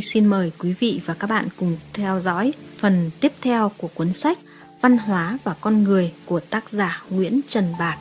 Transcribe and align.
Xin 0.00 0.26
mời 0.26 0.52
quý 0.58 0.74
vị 0.80 1.00
và 1.06 1.14
các 1.14 1.26
bạn 1.30 1.48
cùng 1.56 1.76
theo 1.92 2.20
dõi 2.20 2.52
phần 2.78 3.10
tiếp 3.20 3.32
theo 3.40 3.72
của 3.76 3.88
cuốn 3.94 4.12
sách 4.12 4.38
Văn 4.80 4.98
hóa 4.98 5.38
và 5.44 5.54
con 5.60 5.84
người 5.84 6.12
của 6.26 6.40
tác 6.40 6.70
giả 6.70 7.02
Nguyễn 7.10 7.40
Trần 7.48 7.72
Bạt. 7.78 7.98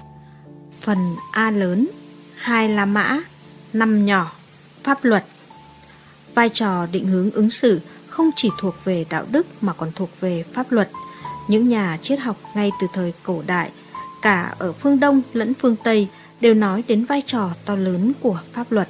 Phần 0.81 0.97
A 1.31 1.51
lớn, 1.51 1.88
hai 2.35 2.69
La 2.69 2.85
Mã, 2.85 3.19
năm 3.73 4.05
nhỏ, 4.05 4.33
pháp 4.83 5.04
luật. 5.04 5.25
Vai 6.35 6.49
trò 6.49 6.85
định 6.85 7.07
hướng 7.07 7.31
ứng 7.31 7.49
xử 7.49 7.81
không 8.08 8.29
chỉ 8.35 8.49
thuộc 8.60 8.76
về 8.83 9.05
đạo 9.10 9.26
đức 9.31 9.47
mà 9.62 9.73
còn 9.73 9.92
thuộc 9.96 10.10
về 10.19 10.44
pháp 10.53 10.71
luật. 10.71 10.89
Những 11.47 11.69
nhà 11.69 11.97
triết 12.01 12.19
học 12.19 12.37
ngay 12.55 12.71
từ 12.81 12.87
thời 12.94 13.13
cổ 13.23 13.44
đại, 13.47 13.71
cả 14.21 14.55
ở 14.60 14.73
phương 14.73 14.99
Đông 14.99 15.21
lẫn 15.33 15.53
phương 15.53 15.76
Tây 15.83 16.08
đều 16.41 16.53
nói 16.53 16.84
đến 16.88 17.05
vai 17.05 17.21
trò 17.26 17.49
to 17.66 17.76
lớn 17.76 18.12
của 18.20 18.39
pháp 18.53 18.71
luật. 18.71 18.89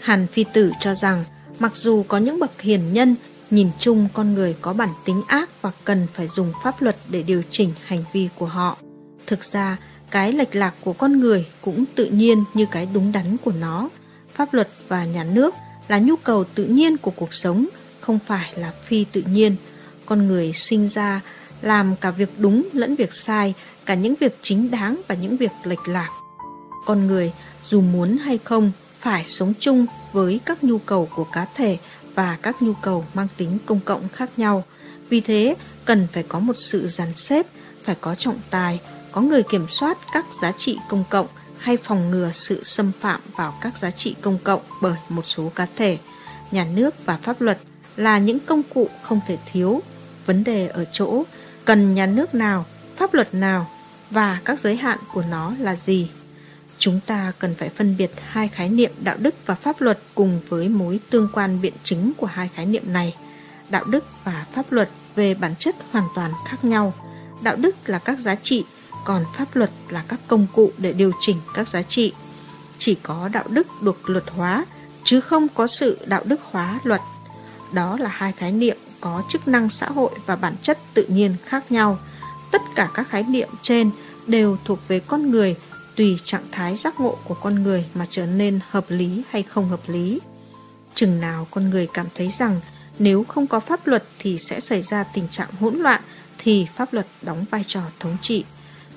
Hàn 0.00 0.26
Phi 0.26 0.44
Tử 0.54 0.72
cho 0.80 0.94
rằng 0.94 1.24
Mặc 1.58 1.76
dù 1.76 2.02
có 2.02 2.18
những 2.18 2.38
bậc 2.38 2.60
hiền 2.60 2.92
nhân, 2.92 3.14
nhìn 3.50 3.70
chung 3.78 4.08
con 4.12 4.34
người 4.34 4.56
có 4.60 4.72
bản 4.72 4.88
tính 5.04 5.22
ác 5.26 5.62
và 5.62 5.70
cần 5.84 6.06
phải 6.14 6.28
dùng 6.28 6.52
pháp 6.64 6.82
luật 6.82 6.96
để 7.08 7.22
điều 7.22 7.42
chỉnh 7.50 7.72
hành 7.84 8.04
vi 8.12 8.28
của 8.38 8.46
họ. 8.46 8.76
Thực 9.26 9.44
ra, 9.44 9.76
cái 10.10 10.32
lệch 10.32 10.54
lạc 10.54 10.74
của 10.80 10.92
con 10.92 11.20
người 11.20 11.46
cũng 11.60 11.84
tự 11.94 12.04
nhiên 12.04 12.44
như 12.54 12.66
cái 12.70 12.88
đúng 12.94 13.12
đắn 13.12 13.36
của 13.44 13.52
nó. 13.52 13.88
Pháp 14.34 14.54
luật 14.54 14.68
và 14.88 15.04
nhà 15.04 15.24
nước 15.24 15.54
là 15.88 15.98
nhu 15.98 16.16
cầu 16.16 16.44
tự 16.44 16.64
nhiên 16.64 16.96
của 16.96 17.10
cuộc 17.10 17.34
sống, 17.34 17.66
không 18.00 18.18
phải 18.26 18.52
là 18.56 18.72
phi 18.84 19.04
tự 19.12 19.22
nhiên. 19.32 19.56
Con 20.06 20.26
người 20.26 20.52
sinh 20.52 20.88
ra 20.88 21.20
làm 21.62 21.96
cả 21.96 22.10
việc 22.10 22.30
đúng 22.38 22.68
lẫn 22.72 22.94
việc 22.94 23.12
sai, 23.12 23.54
cả 23.86 23.94
những 23.94 24.14
việc 24.20 24.38
chính 24.42 24.70
đáng 24.70 25.00
và 25.08 25.14
những 25.14 25.36
việc 25.36 25.50
lệch 25.64 25.88
lạc. 25.88 26.10
Con 26.86 27.06
người 27.06 27.32
dù 27.68 27.80
muốn 27.80 28.18
hay 28.18 28.38
không 28.44 28.72
phải 29.00 29.24
sống 29.24 29.52
chung 29.60 29.86
với 30.12 30.40
các 30.44 30.64
nhu 30.64 30.78
cầu 30.78 31.08
của 31.14 31.24
cá 31.24 31.46
thể 31.54 31.78
và 32.14 32.38
các 32.42 32.62
nhu 32.62 32.72
cầu 32.82 33.04
mang 33.14 33.28
tính 33.36 33.58
công 33.66 33.80
cộng 33.80 34.08
khác 34.08 34.30
nhau. 34.36 34.64
Vì 35.08 35.20
thế, 35.20 35.56
cần 35.84 36.06
phải 36.12 36.22
có 36.22 36.38
một 36.38 36.56
sự 36.56 36.88
dàn 36.88 37.14
xếp, 37.14 37.46
phải 37.84 37.96
có 38.00 38.14
trọng 38.14 38.40
tài, 38.50 38.80
có 39.12 39.20
người 39.20 39.42
kiểm 39.42 39.66
soát 39.68 39.98
các 40.12 40.24
giá 40.42 40.52
trị 40.52 40.78
công 40.88 41.04
cộng 41.10 41.26
hay 41.58 41.76
phòng 41.76 42.10
ngừa 42.10 42.30
sự 42.32 42.64
xâm 42.64 42.92
phạm 43.00 43.20
vào 43.36 43.58
các 43.60 43.78
giá 43.78 43.90
trị 43.90 44.14
công 44.20 44.38
cộng 44.44 44.62
bởi 44.82 44.96
một 45.08 45.26
số 45.26 45.52
cá 45.54 45.66
thể. 45.76 45.98
Nhà 46.50 46.66
nước 46.74 46.94
và 47.06 47.16
pháp 47.16 47.40
luật 47.40 47.58
là 47.96 48.18
những 48.18 48.38
công 48.40 48.62
cụ 48.62 48.88
không 49.02 49.20
thể 49.28 49.38
thiếu. 49.52 49.82
Vấn 50.26 50.44
đề 50.44 50.68
ở 50.68 50.84
chỗ 50.92 51.24
cần 51.64 51.94
nhà 51.94 52.06
nước 52.06 52.34
nào, 52.34 52.66
pháp 52.96 53.14
luật 53.14 53.34
nào 53.34 53.70
và 54.10 54.40
các 54.44 54.60
giới 54.60 54.76
hạn 54.76 54.98
của 55.12 55.22
nó 55.30 55.54
là 55.58 55.76
gì. 55.76 56.10
Chúng 56.88 57.00
ta 57.06 57.32
cần 57.38 57.54
phải 57.54 57.68
phân 57.68 57.96
biệt 57.96 58.10
hai 58.28 58.48
khái 58.48 58.68
niệm 58.68 58.90
đạo 59.00 59.16
đức 59.18 59.34
và 59.46 59.54
pháp 59.54 59.80
luật 59.80 59.98
cùng 60.14 60.40
với 60.48 60.68
mối 60.68 61.00
tương 61.10 61.28
quan 61.32 61.60
biện 61.60 61.72
chứng 61.82 62.12
của 62.16 62.26
hai 62.26 62.48
khái 62.48 62.66
niệm 62.66 62.82
này. 62.86 63.14
Đạo 63.68 63.84
đức 63.84 64.04
và 64.24 64.46
pháp 64.52 64.72
luật 64.72 64.90
về 65.14 65.34
bản 65.34 65.54
chất 65.58 65.76
hoàn 65.90 66.04
toàn 66.14 66.32
khác 66.46 66.64
nhau. 66.64 66.92
Đạo 67.42 67.56
đức 67.56 67.76
là 67.86 67.98
các 67.98 68.18
giá 68.18 68.34
trị, 68.34 68.64
còn 69.04 69.24
pháp 69.36 69.56
luật 69.56 69.70
là 69.88 70.04
các 70.08 70.20
công 70.26 70.46
cụ 70.54 70.72
để 70.78 70.92
điều 70.92 71.12
chỉnh 71.20 71.36
các 71.54 71.68
giá 71.68 71.82
trị. 71.82 72.12
Chỉ 72.78 72.94
có 73.02 73.28
đạo 73.32 73.44
đức 73.48 73.66
được 73.82 74.10
luật 74.10 74.24
hóa, 74.30 74.64
chứ 75.04 75.20
không 75.20 75.48
có 75.54 75.66
sự 75.66 75.98
đạo 76.06 76.22
đức 76.24 76.40
hóa 76.42 76.80
luật. 76.84 77.00
Đó 77.72 77.96
là 78.00 78.10
hai 78.10 78.32
khái 78.32 78.52
niệm 78.52 78.76
có 79.00 79.22
chức 79.28 79.48
năng 79.48 79.68
xã 79.68 79.86
hội 79.86 80.10
và 80.26 80.36
bản 80.36 80.54
chất 80.62 80.78
tự 80.94 81.04
nhiên 81.08 81.34
khác 81.44 81.72
nhau. 81.72 81.98
Tất 82.52 82.62
cả 82.74 82.90
các 82.94 83.08
khái 83.08 83.22
niệm 83.22 83.48
trên 83.62 83.90
đều 84.26 84.56
thuộc 84.64 84.78
về 84.88 85.00
con 85.00 85.30
người 85.30 85.56
tùy 85.98 86.18
trạng 86.22 86.44
thái 86.52 86.76
giác 86.76 87.00
ngộ 87.00 87.18
của 87.24 87.34
con 87.34 87.62
người 87.62 87.84
mà 87.94 88.06
trở 88.10 88.26
nên 88.26 88.60
hợp 88.68 88.84
lý 88.88 89.22
hay 89.30 89.42
không 89.42 89.68
hợp 89.68 89.80
lý. 89.86 90.20
Chừng 90.94 91.20
nào 91.20 91.46
con 91.50 91.70
người 91.70 91.88
cảm 91.94 92.06
thấy 92.14 92.30
rằng 92.38 92.60
nếu 92.98 93.24
không 93.24 93.46
có 93.46 93.60
pháp 93.60 93.86
luật 93.86 94.04
thì 94.18 94.38
sẽ 94.38 94.60
xảy 94.60 94.82
ra 94.82 95.04
tình 95.04 95.28
trạng 95.28 95.48
hỗn 95.60 95.76
loạn 95.76 96.00
thì 96.38 96.66
pháp 96.76 96.92
luật 96.92 97.06
đóng 97.22 97.44
vai 97.50 97.64
trò 97.66 97.80
thống 98.00 98.16
trị. 98.22 98.44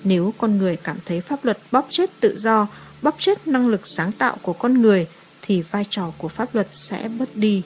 Nếu 0.03 0.33
con 0.37 0.57
người 0.57 0.75
cảm 0.75 0.97
thấy 1.05 1.21
pháp 1.21 1.45
luật 1.45 1.57
bóp 1.71 1.87
chết 1.89 2.09
tự 2.19 2.37
do, 2.37 2.67
bóp 3.01 3.15
chết 3.19 3.47
năng 3.47 3.67
lực 3.67 3.87
sáng 3.87 4.11
tạo 4.11 4.37
của 4.41 4.53
con 4.53 4.81
người 4.81 5.07
thì 5.41 5.61
vai 5.61 5.85
trò 5.89 6.11
của 6.17 6.27
pháp 6.27 6.55
luật 6.55 6.67
sẽ 6.71 7.07
bớt 7.07 7.35
đi. 7.35 7.63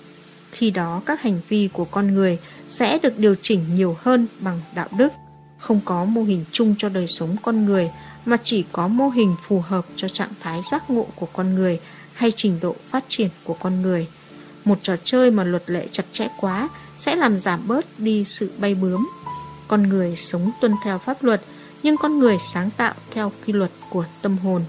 Khi 0.52 0.72
đó 0.72 1.02
các 1.06 1.22
hành 1.22 1.40
vi 1.50 1.70
của 1.74 1.86
con 1.86 2.14
người 2.14 2.40
sẽ 2.70 3.00
được 3.00 3.18
điều 3.18 3.36
chỉnh 3.42 3.76
nhiều 3.76 3.98
hơn 4.02 4.28
bằng 4.40 4.62
đạo 4.76 4.88
đức. 4.98 5.10
Không 5.58 5.80
có 5.86 6.06
mô 6.06 6.24
hình 6.24 6.46
chung 6.52 6.76
cho 6.78 6.90
đời 6.90 7.08
sống 7.08 7.36
con 7.44 7.66
người 7.66 7.90
mà 8.26 8.38
chỉ 8.44 8.66
có 8.72 8.88
mô 8.88 9.10
hình 9.10 9.36
phù 9.48 9.60
hợp 9.60 9.86
cho 9.96 10.08
trạng 10.08 10.34
thái 10.40 10.62
giác 10.72 10.90
ngộ 10.90 11.08
của 11.16 11.28
con 11.34 11.56
người 11.56 11.80
hay 12.14 12.32
trình 12.36 12.60
độ 12.62 12.76
phát 12.90 13.04
triển 13.08 13.30
của 13.44 13.54
con 13.54 13.82
người. 13.82 14.08
Một 14.66 14.80
trò 14.82 14.96
chơi 15.04 15.32
mà 15.32 15.44
luật 15.44 15.64
lệ 15.70 15.88
chặt 15.92 16.04
chẽ 16.12 16.28
quá 16.40 16.70
sẽ 16.98 17.16
làm 17.16 17.40
giảm 17.40 17.68
bớt 17.68 17.86
đi 18.00 18.24
sự 18.26 18.52
bay 18.58 18.76
bướm. 18.76 19.10
Con 19.68 19.84
người 19.84 20.16
sống 20.16 20.52
tuân 20.62 20.76
theo 20.84 21.00
pháp 21.00 21.24
luật, 21.24 21.42
nhưng 21.84 21.98
con 21.98 22.20
người 22.20 22.38
sáng 22.40 22.70
tạo 22.78 22.94
theo 23.12 23.32
quy 23.46 23.54
luật 23.54 23.72
của 23.90 24.06
tâm 24.22 24.38
hồn. 24.38 24.64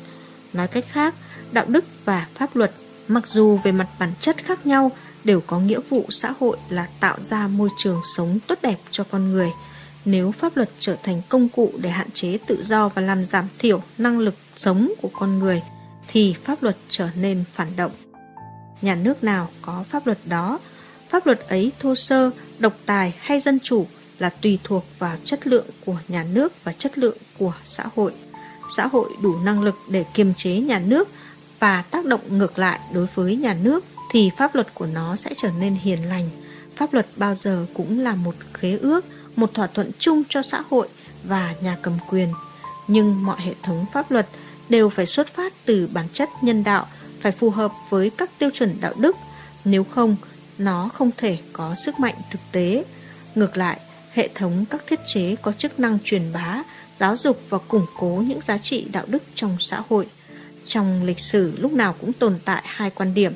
Nói 0.53 0.69
cách 0.69 0.85
khác, 0.89 1.15
đạo 1.53 1.65
đức 1.69 1.85
và 2.05 2.27
pháp 2.35 2.57
luật, 2.57 2.73
mặc 3.09 3.27
dù 3.27 3.59
về 3.65 3.73
mặt 3.73 3.89
bản 3.99 4.13
chất 4.21 4.37
khác 4.45 4.67
nhau, 4.67 4.93
đều 5.25 5.41
có 5.47 5.59
nghĩa 5.59 5.81
vụ 5.91 6.07
xã 6.11 6.35
hội 6.41 6.57
là 6.69 6.89
tạo 7.01 7.19
ra 7.31 7.49
môi 7.49 7.69
trường 7.79 8.01
sống 8.17 8.39
tốt 8.47 8.59
đẹp 8.63 8.77
cho 8.91 9.05
con 9.11 9.33
người– 9.33 9.51
nếu 10.07 10.33
pháp 10.33 10.57
luật 10.57 10.71
trở 10.79 10.97
thành 11.03 11.23
công 11.29 11.49
cụ 11.49 11.73
để 11.79 11.91
hạn 11.91 12.11
chế 12.15 12.39
tự 12.47 12.65
do 12.65 12.89
và 12.89 13.03
làm 13.03 13.27
giảm 13.27 13.45
thiểu 13.59 13.83
năng 13.99 14.19
lực 14.19 14.35
sống 14.57 14.93
của 15.03 15.11
con 15.13 15.39
người, 15.39 15.63
thì 16.09 16.35
pháp 16.45 16.63
luật 16.63 16.77
trở 16.89 17.09
nên 17.21 17.45
phản 17.55 17.69
động. 17.77 17.91
Nhà 18.83 18.95
nước 18.95 19.25
nào 19.25 19.49
có 19.63 19.85
pháp 19.91 20.07
luật 20.07 20.19
đó? 20.25 20.59
Pháp 21.09 21.27
luật 21.27 21.41
ấy 21.49 21.73
thô 21.81 21.95
sơ, 21.95 22.31
độc 22.59 22.73
tài 22.87 23.15
hay 23.19 23.41
dân 23.41 23.59
chủ 23.61 23.87
là 24.19 24.31
tùy 24.31 24.59
thuộc 24.65 24.85
vào 24.99 25.17
chất 25.25 25.47
lượng 25.47 25.67
của 25.85 25.97
nhà 26.09 26.27
nước 26.33 26.53
và 26.65 26.73
chất 26.73 26.99
lượng 26.99 27.17
của 27.39 27.55
xã 27.65 27.85
hội. 27.97 28.13
Xã 28.77 28.87
hội 28.87 29.11
đủ 29.23 29.37
năng 29.45 29.63
lực 29.63 29.75
để 29.91 30.05
kiềm 30.15 30.35
chế 30.35 30.57
nhà 30.57 30.79
nước 30.79 31.09
và 31.59 31.83
tác 31.83 32.05
động 32.05 32.21
ngược 32.29 32.59
lại 32.59 32.81
đối 32.93 33.07
với 33.15 33.37
nhà 33.37 33.57
nước 33.63 33.85
thì 34.11 34.31
pháp 34.39 34.55
luật 34.55 34.75
của 34.75 34.87
nó 34.87 35.17
sẽ 35.17 35.35
trở 35.37 35.51
nên 35.61 35.75
hiền 35.75 36.09
lành. 36.09 36.29
Pháp 36.77 36.95
luật 36.95 37.07
bao 37.17 37.35
giờ 37.35 37.67
cũng 37.75 38.01
là 38.01 38.15
một 38.15 38.35
khế 38.53 38.77
ước 38.77 39.05
một 39.37 39.55
thỏa 39.55 39.67
thuận 39.67 39.91
chung 39.99 40.23
cho 40.29 40.43
xã 40.43 40.63
hội 40.71 40.89
và 41.25 41.55
nhà 41.61 41.77
cầm 41.83 41.99
quyền. 42.09 42.33
Nhưng 42.89 43.25
mọi 43.25 43.41
hệ 43.41 43.55
thống 43.63 43.87
pháp 43.93 44.11
luật 44.11 44.29
đều 44.69 44.91
phải 44.91 45.07
xuất 45.07 45.35
phát 45.35 45.53
từ 45.65 45.89
bản 45.93 46.07
chất 46.13 46.29
nhân 46.43 46.65
đạo, 46.65 46.87
phải 47.21 47.33
phù 47.33 47.51
hợp 47.51 47.73
với 47.91 48.11
các 48.11 48.31
tiêu 48.39 48.51
chuẩn 48.51 48.81
đạo 48.81 48.93
đức. 48.97 49.17
Nếu 49.65 49.85
không, 49.85 50.17
nó 50.59 50.89
không 50.89 51.11
thể 51.17 51.39
có 51.53 51.75
sức 51.75 52.01
mạnh 52.01 52.15
thực 52.31 52.41
tế. 52.53 52.85
Ngược 53.35 53.57
lại, 53.57 53.81
hệ 54.13 54.29
thống 54.35 54.65
các 54.71 54.87
thiết 54.87 55.01
chế 55.07 55.37
có 55.37 55.53
chức 55.53 55.81
năng 55.81 55.99
truyền 56.05 56.33
bá, 56.33 56.63
giáo 56.97 57.17
dục 57.17 57.41
và 57.49 57.59
củng 57.59 57.87
cố 57.99 58.25
những 58.27 58.41
giá 58.41 58.59
trị 58.59 58.87
đạo 58.93 59.05
đức 59.07 59.23
trong 59.35 59.57
xã 59.61 59.83
hội. 59.89 60.07
Trong 60.67 61.05
lịch 61.05 61.21
sử, 61.21 61.57
lúc 61.59 61.73
nào 61.73 61.95
cũng 62.01 62.13
tồn 62.13 62.39
tại 62.45 62.63
hai 62.67 62.91
quan 62.91 63.15
điểm. 63.15 63.33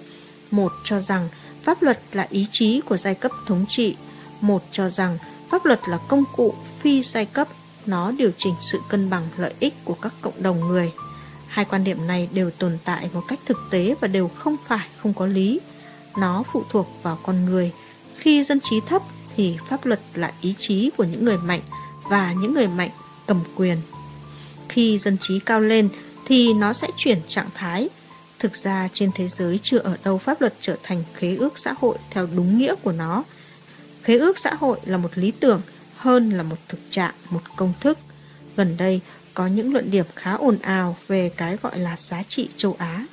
Một 0.50 0.72
cho 0.84 1.00
rằng 1.00 1.28
pháp 1.62 1.82
luật 1.82 2.00
là 2.12 2.26
ý 2.30 2.46
chí 2.50 2.80
của 2.80 2.96
giai 2.96 3.14
cấp 3.14 3.32
thống 3.46 3.64
trị, 3.68 3.96
một 4.40 4.64
cho 4.72 4.90
rằng 4.90 5.18
Pháp 5.50 5.64
luật 5.64 5.80
là 5.88 5.98
công 6.08 6.24
cụ 6.36 6.54
phi 6.78 7.02
giai 7.02 7.26
cấp, 7.26 7.48
nó 7.86 8.10
điều 8.10 8.30
chỉnh 8.38 8.54
sự 8.60 8.80
cân 8.88 9.10
bằng 9.10 9.28
lợi 9.36 9.54
ích 9.60 9.74
của 9.84 9.94
các 9.94 10.12
cộng 10.20 10.42
đồng 10.42 10.68
người. 10.68 10.92
Hai 11.46 11.64
quan 11.64 11.84
điểm 11.84 12.06
này 12.06 12.28
đều 12.32 12.50
tồn 12.50 12.78
tại 12.84 13.10
một 13.12 13.22
cách 13.28 13.40
thực 13.46 13.58
tế 13.70 13.94
và 14.00 14.08
đều 14.08 14.28
không 14.28 14.56
phải 14.66 14.88
không 14.96 15.14
có 15.14 15.26
lý. 15.26 15.60
Nó 16.18 16.42
phụ 16.52 16.62
thuộc 16.70 16.88
vào 17.02 17.18
con 17.22 17.44
người. 17.44 17.72
Khi 18.14 18.44
dân 18.44 18.60
trí 18.60 18.80
thấp 18.86 19.02
thì 19.36 19.56
pháp 19.68 19.86
luật 19.86 20.00
là 20.14 20.32
ý 20.40 20.54
chí 20.58 20.90
của 20.96 21.04
những 21.04 21.24
người 21.24 21.38
mạnh 21.38 21.60
và 22.10 22.32
những 22.32 22.54
người 22.54 22.68
mạnh 22.68 22.90
cầm 23.26 23.40
quyền. 23.56 23.78
Khi 24.68 24.98
dân 24.98 25.16
trí 25.20 25.40
cao 25.46 25.60
lên 25.60 25.88
thì 26.26 26.54
nó 26.54 26.72
sẽ 26.72 26.88
chuyển 26.96 27.18
trạng 27.26 27.48
thái. 27.54 27.88
Thực 28.38 28.56
ra 28.56 28.88
trên 28.92 29.10
thế 29.14 29.28
giới 29.28 29.58
chưa 29.62 29.78
ở 29.78 29.96
đâu 30.04 30.18
pháp 30.18 30.40
luật 30.40 30.54
trở 30.60 30.76
thành 30.82 31.04
khế 31.14 31.36
ước 31.36 31.58
xã 31.58 31.74
hội 31.80 31.98
theo 32.10 32.28
đúng 32.36 32.58
nghĩa 32.58 32.74
của 32.82 32.92
nó. 32.92 33.24
Khế 34.02 34.16
ước 34.16 34.38
xã 34.38 34.54
hội 34.54 34.78
là 34.84 34.96
một 34.96 35.10
lý 35.14 35.30
tưởng 35.30 35.60
hơn 35.96 36.30
là 36.30 36.42
một 36.42 36.56
thực 36.68 36.80
trạng, 36.90 37.14
một 37.30 37.42
công 37.56 37.72
thức. 37.80 37.98
Gần 38.56 38.76
đây 38.76 39.00
có 39.34 39.46
những 39.46 39.72
luận 39.72 39.90
điểm 39.90 40.06
khá 40.16 40.32
ồn 40.32 40.58
ào 40.62 40.96
về 41.08 41.30
cái 41.36 41.56
gọi 41.62 41.78
là 41.78 41.96
giá 41.98 42.22
trị 42.22 42.48
châu 42.56 42.76
Á. 42.78 43.06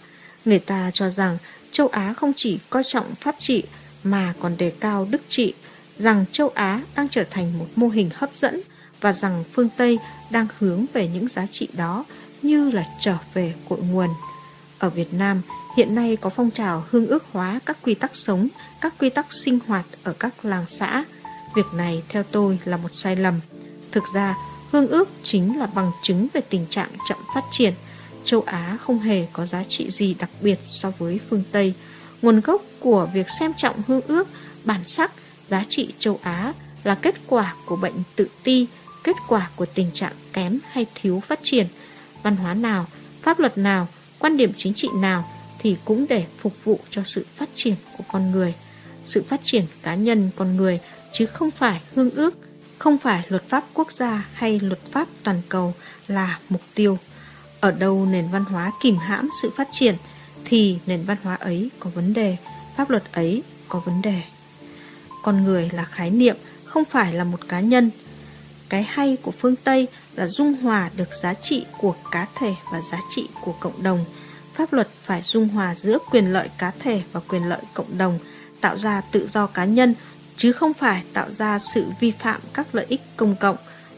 Người 0.46 0.60
ta 0.60 0.92
cho 0.94 1.10
rằng 1.10 1.38
châu 1.72 1.88
Á 1.88 2.14
không 2.14 2.34
chỉ 2.36 2.60
coi 2.70 2.84
trọng 2.84 3.16
pháp 3.16 3.36
trị 3.40 3.64
mà 4.04 4.34
còn 4.40 4.58
đề 4.58 4.72
cao 4.80 5.08
đức 5.10 5.22
trị, 5.28 5.54
rằng 5.98 6.26
châu 6.32 6.50
Á 6.50 6.82
đang 6.96 7.10
trở 7.10 7.24
thành 7.24 7.58
một 7.58 7.68
mô 7.76 7.88
hình 7.90 8.10
hấp 8.14 8.30
dẫn 8.38 8.62
và 9.02 9.14
rằng 9.14 9.44
phương 9.54 9.70
Tây 9.78 10.00
đang 10.30 10.48
hướng 10.60 10.86
về 10.94 11.08
những 11.08 11.28
giá 11.28 11.46
trị 11.46 11.68
đó 11.74 12.06
như 12.42 12.72
là 12.72 12.86
trở 13.00 13.18
về 13.34 13.54
cội 13.70 13.80
nguồn. 13.80 14.10
Ở 14.80 14.90
Việt 14.90 15.14
Nam, 15.14 15.42
Hiện 15.78 15.96
nay 15.96 16.18
có 16.22 16.30
phong 16.30 16.52
trào 16.52 16.84
hương 16.90 17.08
ước 17.08 17.26
hóa 17.32 17.60
các 17.66 17.78
quy 17.82 17.94
tắc 17.94 18.16
sống, 18.16 18.48
các 18.82 18.94
quy 19.00 19.10
tắc 19.10 19.34
sinh 19.34 19.60
hoạt 19.68 19.86
ở 20.04 20.14
các 20.14 20.46
làng 20.46 20.66
xã. 20.68 21.04
Việc 21.56 21.66
này 21.74 22.04
theo 22.10 22.24
tôi 22.24 22.60
là 22.66 22.78
một 22.78 22.90
sai 22.94 23.16
lầm. 23.16 23.40
Thực 23.92 24.04
ra, 24.14 24.36
hương 24.72 24.88
ước 24.88 25.10
chính 25.24 25.60
là 25.60 25.66
bằng 25.66 25.92
chứng 26.02 26.28
về 26.34 26.42
tình 26.42 26.66
trạng 26.70 26.90
chậm 27.10 27.18
phát 27.36 27.44
triển. 27.52 27.74
Châu 28.24 28.42
Á 28.42 28.78
không 28.82 29.00
hề 29.00 29.28
có 29.34 29.46
giá 29.46 29.64
trị 29.64 29.92
gì 29.92 30.14
đặc 30.14 30.30
biệt 30.42 30.60
so 30.66 30.92
với 30.98 31.20
phương 31.30 31.44
Tây. 31.52 31.74
Nguồn 32.22 32.42
gốc 32.42 32.62
của 32.80 33.10
việc 33.14 33.30
xem 33.40 33.54
trọng 33.54 33.76
hương 33.88 34.02
ước 34.02 34.28
bản 34.64 34.84
sắc, 34.84 35.12
giá 35.50 35.64
trị 35.70 35.94
châu 36.00 36.20
Á 36.24 36.54
là 36.84 36.96
kết 36.96 37.16
quả 37.28 37.56
của 37.66 37.76
bệnh 37.76 37.96
tự 38.16 38.28
ti, 38.44 38.68
kết 39.04 39.16
quả 39.28 39.50
của 39.56 39.66
tình 39.66 39.92
trạng 39.94 40.14
kém 40.34 40.60
hay 40.72 40.86
thiếu 40.96 41.22
phát 41.28 41.40
triển. 41.44 41.68
Văn 42.24 42.36
hóa 42.36 42.54
nào, 42.54 42.86
pháp 43.22 43.40
luật 43.40 43.58
nào, 43.58 43.88
quan 44.20 44.38
điểm 44.38 44.54
chính 44.56 44.74
trị 44.74 44.88
nào 44.96 45.30
thì 45.60 45.78
cũng 45.86 46.06
để 46.10 46.26
phục 46.38 46.54
vụ 46.64 46.80
cho 46.90 47.04
sự 47.06 47.26
phát 47.36 47.50
triển 47.56 47.76
của 47.98 48.04
con 48.08 48.32
người. 48.32 48.54
Sự 49.06 49.24
phát 49.28 49.40
triển 49.44 49.66
cá 49.84 49.96
nhân 49.96 50.30
con 50.36 50.58
người 50.58 50.80
chứ 51.14 51.26
không 51.26 51.52
phải 51.52 51.82
hương 51.96 52.12
ước, 52.12 52.38
không 52.78 52.98
phải 52.98 53.26
luật 53.30 53.50
pháp 53.50 53.64
quốc 53.74 53.92
gia 53.92 54.28
hay 54.34 54.60
luật 54.60 54.80
pháp 54.92 55.08
toàn 55.24 55.42
cầu 55.50 55.74
là 56.08 56.40
mục 56.50 56.62
tiêu. 56.76 56.98
Ở 57.60 57.72
đâu 57.72 58.06
nền 58.06 58.28
văn 58.32 58.46
hóa 58.46 58.72
kìm 58.82 58.98
hãm 58.98 59.30
sự 59.42 59.52
phát 59.58 59.68
triển 59.72 59.96
thì 60.46 60.78
nền 60.86 61.04
văn 61.04 61.18
hóa 61.24 61.36
ấy 61.36 61.70
có 61.80 61.90
vấn 61.90 62.14
đề, 62.14 62.38
pháp 62.78 62.90
luật 62.90 63.04
ấy 63.14 63.44
có 63.68 63.80
vấn 63.80 64.02
đề. 64.02 64.22
Con 65.24 65.44
người 65.44 65.70
là 65.74 65.84
khái 65.84 66.10
niệm, 66.10 66.38
không 66.66 66.86
phải 66.86 67.14
là 67.14 67.24
một 67.24 67.48
cá 67.48 67.60
nhân. 67.60 67.92
Cái 68.70 68.84
hay 68.84 69.18
của 69.22 69.32
phương 69.32 69.56
Tây 69.56 69.88
là 70.18 70.28
dung 70.28 70.54
hòa 70.54 70.90
được 70.98 71.14
giá 71.22 71.34
trị 71.34 71.66
của 71.78 71.96
cá 72.12 72.28
thể 72.36 72.56
và 72.72 72.82
giá 72.82 73.00
trị 73.16 73.28
của 73.42 73.54
cộng 73.60 73.84
đồng. 73.84 74.06
Pháp 74.54 74.74
luật 74.74 74.90
phải 75.04 75.22
dung 75.22 75.48
hòa 75.48 75.76
giữa 75.76 75.98
quyền 76.12 76.34
lợi 76.34 76.50
cá 76.58 76.72
thể 76.80 77.02
và 77.12 77.20
quyền 77.28 77.50
lợi 77.50 77.62
cộng 77.74 77.98
đồng, 77.98 78.20
tạo 78.62 78.78
ra 78.78 79.02
tự 79.12 79.28
do 79.28 79.48
cá 79.48 79.66
nhân, 79.66 79.96
chứ 80.38 80.52
không 80.52 80.74
phải 80.74 81.04
tạo 81.14 81.32
ra 81.32 81.60
sự 81.60 81.86
vi 82.00 82.12
phạm 82.12 82.42
các 82.54 82.76
lợi 82.76 82.86
ích 82.90 83.02
công 83.18 83.36
cộng. 83.36 83.58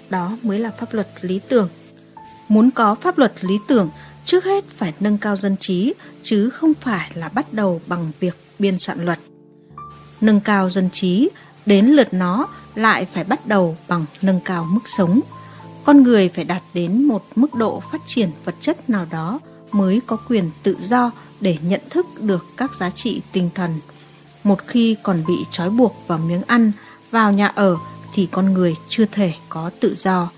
Đó 0.10 0.38
mới 0.42 0.60
là 0.60 0.71
pháp 0.80 0.94
luật 0.94 1.07
lý 1.21 1.39
tưởng. 1.48 1.69
Muốn 2.48 2.71
có 2.71 2.95
pháp 2.95 3.18
luật 3.18 3.33
lý 3.42 3.60
tưởng, 3.68 3.89
trước 4.25 4.45
hết 4.45 4.63
phải 4.77 4.94
nâng 5.00 5.18
cao 5.18 5.38
dân 5.38 5.57
trí, 5.57 5.94
chứ 6.24 6.50
không 6.50 6.74
phải 6.81 7.12
là 7.13 7.30
bắt 7.30 7.54
đầu 7.54 7.81
bằng 7.88 8.12
việc 8.19 8.38
biên 8.60 8.80
soạn 8.80 9.06
luật. 9.06 9.19
Nâng 10.21 10.42
cao 10.42 10.69
dân 10.69 10.89
trí, 10.89 11.30
đến 11.66 11.86
lượt 11.86 12.13
nó 12.13 12.48
lại 12.75 13.07
phải 13.13 13.24
bắt 13.24 13.48
đầu 13.48 13.77
bằng 13.88 14.06
nâng 14.21 14.39
cao 14.45 14.68
mức 14.71 14.81
sống. 14.86 15.21
Con 15.83 16.03
người 16.03 16.29
phải 16.29 16.43
đạt 16.43 16.63
đến 16.73 17.03
một 17.03 17.23
mức 17.35 17.55
độ 17.55 17.81
phát 17.91 18.01
triển 18.05 18.29
vật 18.45 18.55
chất 18.59 18.89
nào 18.89 19.05
đó 19.11 19.39
mới 19.71 20.01
có 20.07 20.17
quyền 20.27 20.51
tự 20.63 20.75
do 20.79 21.11
để 21.41 21.57
nhận 21.63 21.81
thức 21.89 22.05
được 22.21 22.45
các 22.57 22.75
giá 22.75 22.89
trị 22.89 23.21
tinh 23.31 23.49
thần. 23.55 23.79
Một 24.43 24.67
khi 24.67 24.95
còn 25.03 25.23
bị 25.27 25.35
trói 25.51 25.69
buộc 25.69 25.95
vào 26.07 26.17
miếng 26.17 26.41
ăn, 26.47 26.71
vào 27.11 27.31
nhà 27.31 27.47
ở 27.47 27.75
thì 28.13 28.27
con 28.31 28.53
người 28.53 28.75
chưa 28.87 29.05
thể 29.05 29.33
có 29.49 29.71
tự 29.79 29.95
do. 29.97 30.29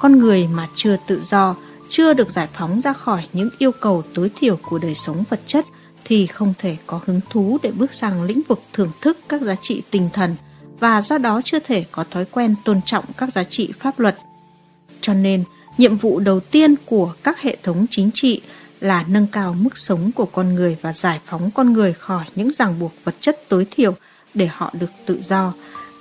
Con 0.00 0.18
người 0.18 0.46
mà 0.46 0.68
chưa 0.74 0.96
tự 1.06 1.22
do, 1.24 1.56
chưa 1.88 2.12
được 2.12 2.30
giải 2.30 2.48
phóng 2.52 2.80
ra 2.80 2.92
khỏi 2.92 3.28
những 3.32 3.50
yêu 3.58 3.72
cầu 3.80 4.02
tối 4.14 4.30
thiểu 4.36 4.56
của 4.56 4.78
đời 4.78 4.94
sống 4.94 5.24
vật 5.30 5.40
chất 5.46 5.66
thì 6.04 6.26
không 6.26 6.54
thể 6.58 6.76
có 6.86 7.00
hứng 7.06 7.20
thú 7.30 7.58
để 7.62 7.72
bước 7.72 7.94
sang 7.94 8.22
lĩnh 8.22 8.42
vực 8.48 8.60
thưởng 8.72 8.90
thức 9.00 9.18
các 9.28 9.42
giá 9.42 9.54
trị 9.54 9.82
tinh 9.90 10.08
thần 10.12 10.36
và 10.80 11.02
do 11.02 11.18
đó 11.18 11.40
chưa 11.44 11.58
thể 11.58 11.84
có 11.92 12.04
thói 12.10 12.24
quen 12.24 12.54
tôn 12.64 12.82
trọng 12.82 13.04
các 13.16 13.32
giá 13.32 13.44
trị 13.44 13.72
pháp 13.80 13.98
luật. 13.98 14.16
Cho 15.00 15.14
nên, 15.14 15.44
nhiệm 15.78 15.96
vụ 15.96 16.18
đầu 16.20 16.40
tiên 16.40 16.74
của 16.86 17.14
các 17.22 17.40
hệ 17.40 17.56
thống 17.62 17.86
chính 17.90 18.10
trị 18.14 18.40
là 18.80 19.04
nâng 19.08 19.26
cao 19.32 19.54
mức 19.54 19.78
sống 19.78 20.10
của 20.14 20.26
con 20.26 20.54
người 20.54 20.76
và 20.82 20.92
giải 20.92 21.20
phóng 21.26 21.50
con 21.50 21.72
người 21.72 21.92
khỏi 21.92 22.24
những 22.34 22.52
ràng 22.52 22.78
buộc 22.78 22.92
vật 23.04 23.14
chất 23.20 23.48
tối 23.48 23.66
thiểu 23.70 23.94
để 24.34 24.46
họ 24.46 24.72
được 24.80 24.90
tự 25.06 25.20
do. 25.22 25.52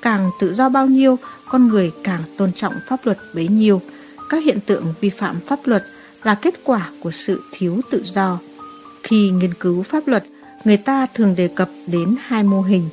Càng 0.02 0.32
tự 0.40 0.54
do 0.54 0.70
bao 0.70 0.88
nhiêu, 0.88 1.18
con 1.50 1.68
người 1.68 1.92
càng 2.04 2.22
tôn 2.38 2.54
trọng 2.54 2.74
pháp 2.88 3.06
luật 3.06 3.18
bấy 3.34 3.48
nhiêu. 3.48 3.82
Các 4.30 4.44
hiện 4.44 4.60
tượng 4.66 4.94
vi 5.02 5.10
phạm 5.10 5.40
pháp 5.48 5.60
luật 5.66 5.84
là 6.24 6.36
kết 6.36 6.54
quả 6.64 6.90
của 7.00 7.12
sự 7.12 7.42
thiếu 7.52 7.82
tự 7.92 8.04
do. 8.06 8.40
Khi 9.04 9.30
nghiên 9.30 9.54
cứu 9.54 9.84
pháp 9.84 10.08
luật, 10.08 10.26
người 10.66 10.78
ta 10.78 11.06
thường 11.14 11.36
đề 11.36 11.48
cập 11.48 11.70
đến 11.88 12.16
hai 12.22 12.44
mô 12.44 12.62
hình, 12.62 12.90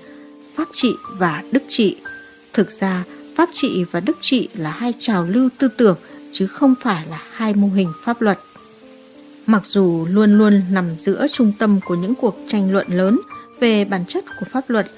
pháp 0.57 0.69
trị 0.73 0.93
và 1.19 1.43
đức 1.53 1.63
trị. 1.69 1.97
Thực 2.53 2.71
ra, 2.71 3.05
pháp 3.43 3.49
trị 3.53 3.85
và 3.91 4.01
đức 4.01 4.17
trị 4.21 4.49
là 4.55 4.71
hai 4.71 4.93
trào 4.99 5.25
lưu 5.25 5.49
tư 5.59 5.69
tưởng 5.77 5.97
chứ 6.33 6.47
không 6.47 6.75
phải 6.81 7.07
là 7.07 7.23
hai 7.33 7.55
mô 7.55 7.69
hình 7.69 7.93
pháp 8.05 8.23
luật. 8.23 8.39
Mặc 9.47 9.67
dù 9.67 10.07
luôn 10.11 10.39
luôn 10.39 10.63
nằm 10.71 10.99
giữa 10.99 11.27
trung 11.33 11.53
tâm 11.59 11.81
của 11.85 11.95
những 11.95 12.15
cuộc 12.15 12.37
tranh 12.49 12.73
luận 12.73 12.87
lớn 12.91 13.21
về 13.61 13.85
bản 13.85 14.05
chất 14.09 14.25
của 14.41 14.47
pháp 14.53 14.71
luật, 14.71 14.91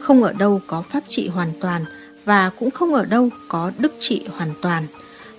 không 0.00 0.22
ở 0.22 0.32
đâu 0.32 0.60
có 0.66 0.82
pháp 0.90 1.00
trị 1.08 1.28
hoàn 1.28 1.52
toàn 1.60 1.84
và 2.24 2.50
cũng 2.58 2.70
không 2.70 2.94
ở 2.94 3.04
đâu 3.04 3.28
có 3.48 3.72
đức 3.78 3.92
trị 4.00 4.22
hoàn 4.36 4.50
toàn, 4.62 4.86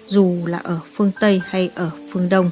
dù 0.08 0.38
là 0.46 0.58
ở 0.58 0.80
phương 0.94 1.12
Tây 1.20 1.42
hay 1.46 1.70
ở 1.76 1.90
phương 2.12 2.30
Đông. 2.30 2.52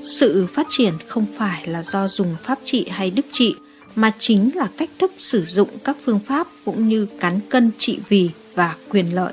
Sự 0.00 0.46
phát 0.46 0.66
triển 0.68 0.94
không 1.08 1.26
phải 1.38 1.66
là 1.66 1.82
do 1.82 2.08
dùng 2.08 2.36
pháp 2.44 2.58
trị 2.64 2.86
hay 2.90 3.10
đức 3.10 3.26
trị, 3.32 3.54
mà 3.94 4.12
chính 4.18 4.50
là 4.54 4.68
cách 4.76 4.90
thức 4.98 5.12
sử 5.16 5.44
dụng 5.44 5.68
các 5.84 5.96
phương 6.04 6.20
pháp 6.26 6.46
cũng 6.64 6.88
như 6.88 7.06
cán 7.20 7.40
cân 7.48 7.70
trị 7.78 7.98
vì 8.08 8.30
và 8.58 8.74
quyền 8.90 9.14
lợi. 9.14 9.32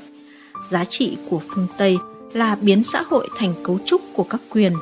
Giá 0.68 0.84
trị 0.84 1.16
của 1.30 1.42
phương 1.48 1.66
Tây 1.78 1.98
là 2.32 2.56
biến 2.60 2.84
xã 2.84 3.02
hội 3.06 3.28
thành 3.36 3.54
cấu 3.64 3.78
trúc 3.84 4.00
của 4.14 4.22
các 4.22 4.40
quyền. 4.50 4.72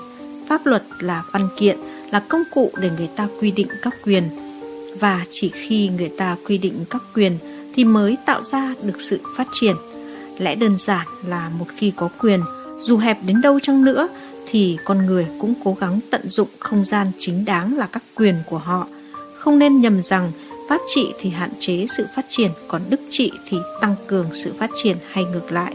Pháp 0.49 0.67
luật 0.67 0.83
là 1.01 1.25
văn 1.33 1.49
kiện, 1.57 1.79
là 2.13 2.21
công 2.21 2.43
cụ 2.55 2.71
để 2.81 2.91
người 2.99 3.09
ta 3.17 3.29
quy 3.41 3.51
định 3.51 3.69
các 3.83 3.95
quyền. 4.05 4.25
Và 5.01 5.25
chỉ 5.31 5.51
khi 5.55 5.89
người 5.89 6.11
ta 6.19 6.37
quy 6.47 6.59
định 6.59 6.85
các 6.91 7.03
quyền 7.15 7.39
thì 7.75 7.85
mới 7.85 8.17
tạo 8.27 8.43
ra 8.43 8.75
được 8.83 9.01
sự 9.01 9.21
phát 9.37 9.47
triển. 9.53 9.77
Lẽ 10.39 10.55
đơn 10.55 10.79
giản 10.79 11.07
là 11.27 11.51
một 11.59 11.67
khi 11.77 11.93
có 11.97 12.09
quyền, 12.21 12.41
dù 12.83 12.99
hẹp 12.99 13.19
đến 13.27 13.41
đâu 13.41 13.61
chăng 13.61 13.85
nữa 13.85 14.09
thì 14.47 14.79
con 14.85 15.07
người 15.07 15.27
cũng 15.41 15.55
cố 15.65 15.77
gắng 15.81 16.01
tận 16.11 16.29
dụng 16.29 16.49
không 16.59 16.85
gian 16.85 17.07
chính 17.19 17.45
đáng 17.45 17.77
là 17.77 17.87
các 17.87 18.03
quyền 18.15 18.35
của 18.47 18.59
họ. 18.59 18.87
Không 19.39 19.59
nên 19.59 19.81
nhầm 19.81 20.03
rằng 20.03 20.33
pháp 20.69 20.81
trị 20.87 21.13
thì 21.21 21.31
hạn 21.31 21.51
chế 21.59 21.87
sự 21.97 22.07
phát 22.17 22.27
triển, 22.29 22.51
còn 22.69 22.83
đức 22.89 23.01
trị 23.11 23.33
thì 23.49 23.57
tăng 23.81 23.95
cường 24.07 24.27
sự 24.33 24.53
phát 24.59 24.71
triển 24.83 24.97
hay 25.11 25.25
ngược 25.25 25.53
lại. 25.53 25.75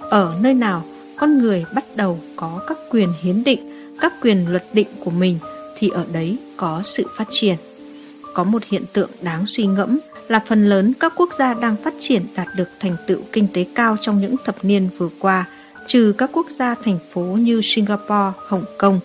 Ở 0.00 0.34
nơi 0.40 0.54
nào 0.54 0.84
con 1.16 1.38
người 1.38 1.64
bắt 1.74 1.84
đầu 1.94 2.20
có 2.36 2.60
các 2.66 2.78
quyền 2.90 3.08
hiến 3.20 3.44
định, 3.44 3.60
các 4.00 4.12
quyền 4.22 4.52
luật 4.52 4.64
định 4.72 4.88
của 5.04 5.10
mình 5.10 5.38
thì 5.78 5.88
ở 5.88 6.06
đấy 6.12 6.36
có 6.56 6.80
sự 6.84 7.06
phát 7.16 7.26
triển. 7.30 7.56
Có 8.34 8.44
một 8.44 8.62
hiện 8.64 8.82
tượng 8.92 9.10
đáng 9.20 9.44
suy 9.46 9.66
ngẫm 9.66 9.98
là 10.28 10.40
phần 10.46 10.68
lớn 10.68 10.92
các 11.00 11.12
quốc 11.16 11.34
gia 11.34 11.54
đang 11.54 11.76
phát 11.76 11.94
triển 11.98 12.22
đạt 12.36 12.46
được 12.56 12.68
thành 12.80 12.96
tựu 13.06 13.20
kinh 13.32 13.46
tế 13.54 13.66
cao 13.74 13.96
trong 14.00 14.20
những 14.20 14.36
thập 14.44 14.64
niên 14.64 14.88
vừa 14.98 15.08
qua, 15.18 15.44
trừ 15.86 16.14
các 16.18 16.30
quốc 16.32 16.46
gia 16.50 16.74
thành 16.74 16.98
phố 17.12 17.22
như 17.22 17.60
Singapore, 17.62 18.32
Hồng 18.36 18.64
Kông, 18.78 19.00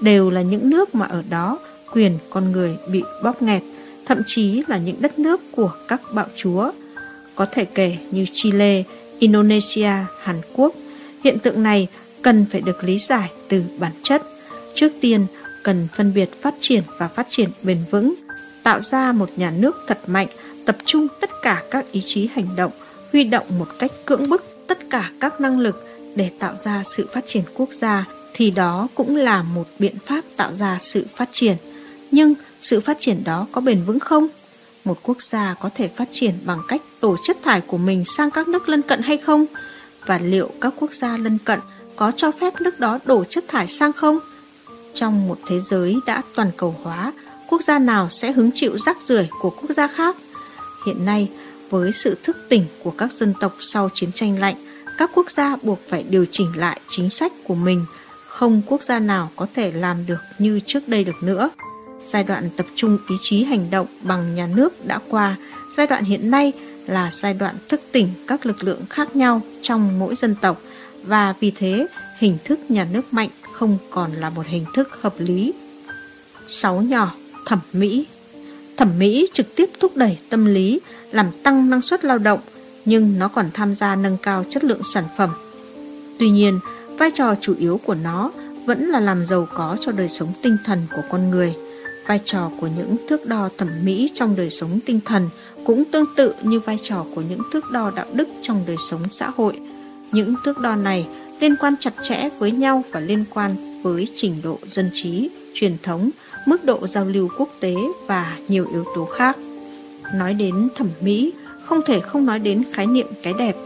đều 0.00 0.30
là 0.30 0.42
những 0.42 0.70
nước 0.70 0.94
mà 0.94 1.06
ở 1.06 1.22
đó 1.30 1.58
quyền 1.92 2.18
con 2.30 2.52
người 2.52 2.76
bị 2.90 3.02
bóp 3.22 3.42
nghẹt, 3.42 3.62
thậm 4.06 4.22
chí 4.26 4.62
là 4.66 4.78
những 4.78 4.96
đất 5.02 5.18
nước 5.18 5.40
của 5.52 5.72
các 5.88 6.00
bạo 6.12 6.26
chúa. 6.36 6.70
Có 7.34 7.46
thể 7.46 7.64
kể 7.64 7.96
như 8.10 8.26
Chile, 8.32 8.82
Indonesia, 9.18 9.92
Hàn 10.20 10.40
Quốc. 10.54 10.74
Hiện 11.24 11.38
tượng 11.38 11.62
này 11.62 11.88
cần 12.22 12.46
phải 12.52 12.60
được 12.60 12.84
lý 12.84 12.98
giải 12.98 13.30
từ 13.48 13.62
bản 13.78 13.92
chất. 14.02 14.22
Trước 14.74 14.92
tiên, 15.00 15.26
cần 15.64 15.88
phân 15.96 16.14
biệt 16.14 16.42
phát 16.42 16.54
triển 16.60 16.82
và 16.98 17.08
phát 17.08 17.26
triển 17.28 17.50
bền 17.62 17.78
vững, 17.90 18.14
tạo 18.62 18.80
ra 18.80 19.12
một 19.12 19.30
nhà 19.36 19.52
nước 19.58 19.84
thật 19.86 19.98
mạnh, 20.06 20.28
tập 20.66 20.76
trung 20.84 21.06
tất 21.20 21.30
cả 21.42 21.62
các 21.70 21.92
ý 21.92 22.02
chí 22.04 22.28
hành 22.34 22.48
động, 22.56 22.72
huy 23.12 23.24
động 23.24 23.46
một 23.58 23.68
cách 23.78 23.90
cưỡng 24.04 24.28
bức 24.28 24.44
tất 24.66 24.78
cả 24.90 25.10
các 25.20 25.40
năng 25.40 25.60
lực 25.60 25.86
để 26.16 26.30
tạo 26.38 26.56
ra 26.56 26.82
sự 26.84 27.08
phát 27.12 27.24
triển 27.26 27.44
quốc 27.54 27.68
gia 27.72 28.04
thì 28.34 28.50
đó 28.50 28.88
cũng 28.94 29.16
là 29.16 29.42
một 29.42 29.68
biện 29.78 29.94
pháp 30.06 30.24
tạo 30.36 30.52
ra 30.52 30.78
sự 30.80 31.06
phát 31.16 31.28
triển. 31.32 31.56
Nhưng 32.10 32.34
sự 32.60 32.80
phát 32.80 32.96
triển 33.00 33.24
đó 33.24 33.46
có 33.52 33.60
bền 33.60 33.82
vững 33.82 34.00
không? 34.00 34.28
Một 34.84 34.98
quốc 35.02 35.22
gia 35.22 35.54
có 35.60 35.70
thể 35.74 35.88
phát 35.88 36.08
triển 36.10 36.34
bằng 36.44 36.60
cách 36.68 36.82
đổ 37.02 37.16
chất 37.22 37.36
thải 37.42 37.60
của 37.60 37.78
mình 37.78 38.04
sang 38.04 38.30
các 38.30 38.48
nước 38.48 38.68
lân 38.68 38.82
cận 38.82 39.02
hay 39.02 39.16
không? 39.16 39.46
Và 40.06 40.18
liệu 40.18 40.50
các 40.60 40.74
quốc 40.78 40.94
gia 40.94 41.16
lân 41.16 41.38
cận 41.44 41.60
có 41.96 42.12
cho 42.16 42.30
phép 42.30 42.60
nước 42.60 42.80
đó 42.80 42.98
đổ 43.04 43.24
chất 43.24 43.44
thải 43.48 43.66
sang 43.66 43.92
không? 43.92 44.18
Trong 44.94 45.28
một 45.28 45.38
thế 45.46 45.60
giới 45.60 45.96
đã 46.06 46.22
toàn 46.34 46.50
cầu 46.56 46.76
hóa, 46.82 47.12
quốc 47.48 47.62
gia 47.62 47.78
nào 47.78 48.08
sẽ 48.10 48.32
hứng 48.32 48.50
chịu 48.54 48.78
rác 48.78 49.02
rưởi 49.02 49.28
của 49.40 49.50
quốc 49.50 49.70
gia 49.70 49.86
khác? 49.86 50.16
Hiện 50.86 51.04
nay, 51.04 51.30
với 51.70 51.92
sự 51.92 52.16
thức 52.22 52.36
tỉnh 52.48 52.64
của 52.82 52.90
các 52.90 53.12
dân 53.12 53.34
tộc 53.40 53.56
sau 53.60 53.90
chiến 53.94 54.12
tranh 54.12 54.38
lạnh, 54.38 54.56
các 54.98 55.10
quốc 55.14 55.30
gia 55.30 55.56
buộc 55.56 55.80
phải 55.88 56.02
điều 56.02 56.26
chỉnh 56.30 56.52
lại 56.56 56.80
chính 56.88 57.10
sách 57.10 57.32
của 57.44 57.54
mình. 57.54 57.84
Không 58.28 58.62
quốc 58.66 58.82
gia 58.82 58.98
nào 58.98 59.30
có 59.36 59.46
thể 59.54 59.72
làm 59.72 60.06
được 60.06 60.20
như 60.38 60.60
trước 60.66 60.88
đây 60.88 61.04
được 61.04 61.22
nữa. 61.22 61.50
Giai 62.06 62.24
đoạn 62.24 62.48
tập 62.56 62.66
trung 62.74 62.98
ý 63.08 63.16
chí 63.20 63.44
hành 63.44 63.70
động 63.70 63.86
bằng 64.02 64.34
nhà 64.34 64.46
nước 64.46 64.86
đã 64.86 64.98
qua, 65.08 65.36
giai 65.76 65.86
đoạn 65.86 66.04
hiện 66.04 66.30
nay 66.30 66.52
là 66.86 67.10
giai 67.12 67.34
đoạn 67.34 67.56
thức 67.68 67.80
tỉnh 67.92 68.08
các 68.26 68.46
lực 68.46 68.64
lượng 68.64 68.86
khác 68.90 69.16
nhau 69.16 69.40
trong 69.62 69.98
mỗi 69.98 70.16
dân 70.16 70.34
tộc 70.40 70.60
và 71.04 71.34
vì 71.40 71.50
thế 71.50 71.86
hình 72.18 72.38
thức 72.44 72.60
nhà 72.68 72.86
nước 72.92 73.14
mạnh 73.14 73.28
không 73.52 73.78
còn 73.90 74.12
là 74.12 74.30
một 74.30 74.46
hình 74.46 74.64
thức 74.74 75.02
hợp 75.02 75.14
lý. 75.18 75.52
6 76.46 76.82
nhỏ 76.82 77.14
thẩm 77.46 77.58
mỹ 77.72 78.06
Thẩm 78.76 78.98
mỹ 78.98 79.26
trực 79.32 79.56
tiếp 79.56 79.70
thúc 79.80 79.96
đẩy 79.96 80.18
tâm 80.30 80.44
lý, 80.44 80.80
làm 81.10 81.26
tăng 81.42 81.70
năng 81.70 81.82
suất 81.82 82.04
lao 82.04 82.18
động, 82.18 82.40
nhưng 82.84 83.18
nó 83.18 83.28
còn 83.28 83.50
tham 83.54 83.74
gia 83.74 83.96
nâng 83.96 84.16
cao 84.22 84.44
chất 84.50 84.64
lượng 84.64 84.80
sản 84.84 85.04
phẩm. 85.16 85.30
Tuy 86.18 86.28
nhiên, 86.28 86.60
vai 86.98 87.10
trò 87.14 87.34
chủ 87.40 87.54
yếu 87.58 87.80
của 87.86 87.94
nó 87.94 88.32
vẫn 88.66 88.88
là 88.88 89.00
làm 89.00 89.26
giàu 89.26 89.48
có 89.54 89.76
cho 89.80 89.92
đời 89.92 90.08
sống 90.08 90.32
tinh 90.42 90.56
thần 90.64 90.86
của 90.96 91.02
con 91.10 91.30
người. 91.30 91.54
Vai 92.06 92.20
trò 92.24 92.50
của 92.60 92.68
những 92.76 92.96
thước 93.08 93.26
đo 93.26 93.48
thẩm 93.58 93.68
mỹ 93.84 94.10
trong 94.14 94.36
đời 94.36 94.50
sống 94.50 94.80
tinh 94.86 95.00
thần 95.04 95.28
cũng 95.64 95.84
tương 95.84 96.06
tự 96.16 96.34
như 96.42 96.60
vai 96.60 96.78
trò 96.82 97.04
của 97.14 97.22
những 97.30 97.40
thước 97.52 97.70
đo 97.70 97.92
đạo 97.96 98.06
đức 98.12 98.28
trong 98.42 98.64
đời 98.66 98.76
sống 98.90 99.02
xã 99.10 99.30
hội. 99.36 99.60
Những 100.12 100.34
thước 100.44 100.58
đo 100.58 100.76
này 100.76 101.06
liên 101.40 101.56
quan 101.60 101.74
chặt 101.80 101.94
chẽ 102.02 102.28
với 102.38 102.50
nhau 102.50 102.82
và 102.90 103.00
liên 103.00 103.24
quan 103.34 103.82
với 103.82 104.08
trình 104.14 104.40
độ 104.42 104.58
dân 104.66 104.90
trí, 104.92 105.30
truyền 105.54 105.76
thống, 105.82 106.10
mức 106.46 106.64
độ 106.64 106.86
giao 106.86 107.04
lưu 107.04 107.28
quốc 107.38 107.48
tế 107.60 107.74
và 108.06 108.38
nhiều 108.48 108.66
yếu 108.72 108.84
tố 108.96 109.04
khác. 109.04 109.36
Nói 110.14 110.34
đến 110.34 110.68
thẩm 110.74 110.88
mỹ, 111.00 111.32
không 111.62 111.80
thể 111.86 112.00
không 112.00 112.26
nói 112.26 112.38
đến 112.38 112.62
khái 112.72 112.86
niệm 112.86 113.06
cái 113.22 113.34
đẹp, 113.38 113.56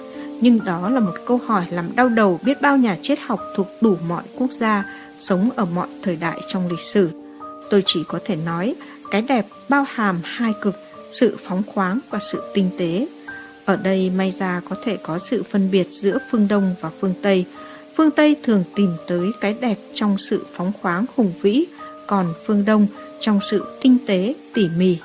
nhưng 0.40 0.64
đó 0.64 0.90
là 0.90 1.00
một 1.00 1.14
câu 1.26 1.40
hỏi 1.46 1.64
làm 1.70 1.96
đau 1.96 2.08
đầu 2.08 2.40
biết 2.44 2.60
bao 2.60 2.76
nhà 2.76 2.96
triết 3.02 3.18
học 3.20 3.40
thuộc 3.56 3.66
đủ 3.80 3.96
mọi 4.08 4.22
quốc 4.38 4.50
gia, 4.52 4.84
sống 5.18 5.50
ở 5.56 5.64
mọi 5.64 5.88
thời 6.02 6.16
đại 6.16 6.40
trong 6.46 6.68
lịch 6.68 6.80
sử. 6.80 7.19
Tôi 7.70 7.82
chỉ 7.86 8.04
có 8.08 8.18
thể 8.24 8.36
nói, 8.36 8.74
cái 9.10 9.22
đẹp 9.22 9.46
bao 9.68 9.84
hàm 9.88 10.20
hai 10.24 10.52
cực, 10.60 10.76
sự 11.10 11.36
phóng 11.44 11.62
khoáng 11.66 11.98
và 12.10 12.18
sự 12.18 12.42
tinh 12.54 12.70
tế. 12.78 13.06
Ở 13.64 13.76
đây 13.76 14.10
may 14.10 14.34
ra 14.38 14.60
có 14.70 14.76
thể 14.84 14.96
có 15.02 15.18
sự 15.18 15.42
phân 15.50 15.70
biệt 15.70 15.86
giữa 15.90 16.18
phương 16.30 16.48
Đông 16.48 16.74
và 16.80 16.90
phương 17.00 17.14
Tây. 17.22 17.44
Phương 17.96 18.10
Tây 18.10 18.36
thường 18.42 18.64
tìm 18.74 18.90
tới 19.06 19.30
cái 19.40 19.56
đẹp 19.60 19.78
trong 19.94 20.18
sự 20.18 20.44
phóng 20.52 20.72
khoáng 20.82 21.04
hùng 21.16 21.32
vĩ, 21.42 21.64
còn 22.06 22.34
phương 22.46 22.64
Đông 22.64 22.86
trong 23.20 23.40
sự 23.42 23.64
tinh 23.80 23.98
tế, 24.06 24.34
tỉ 24.54 24.68
mỉ. 24.76 24.96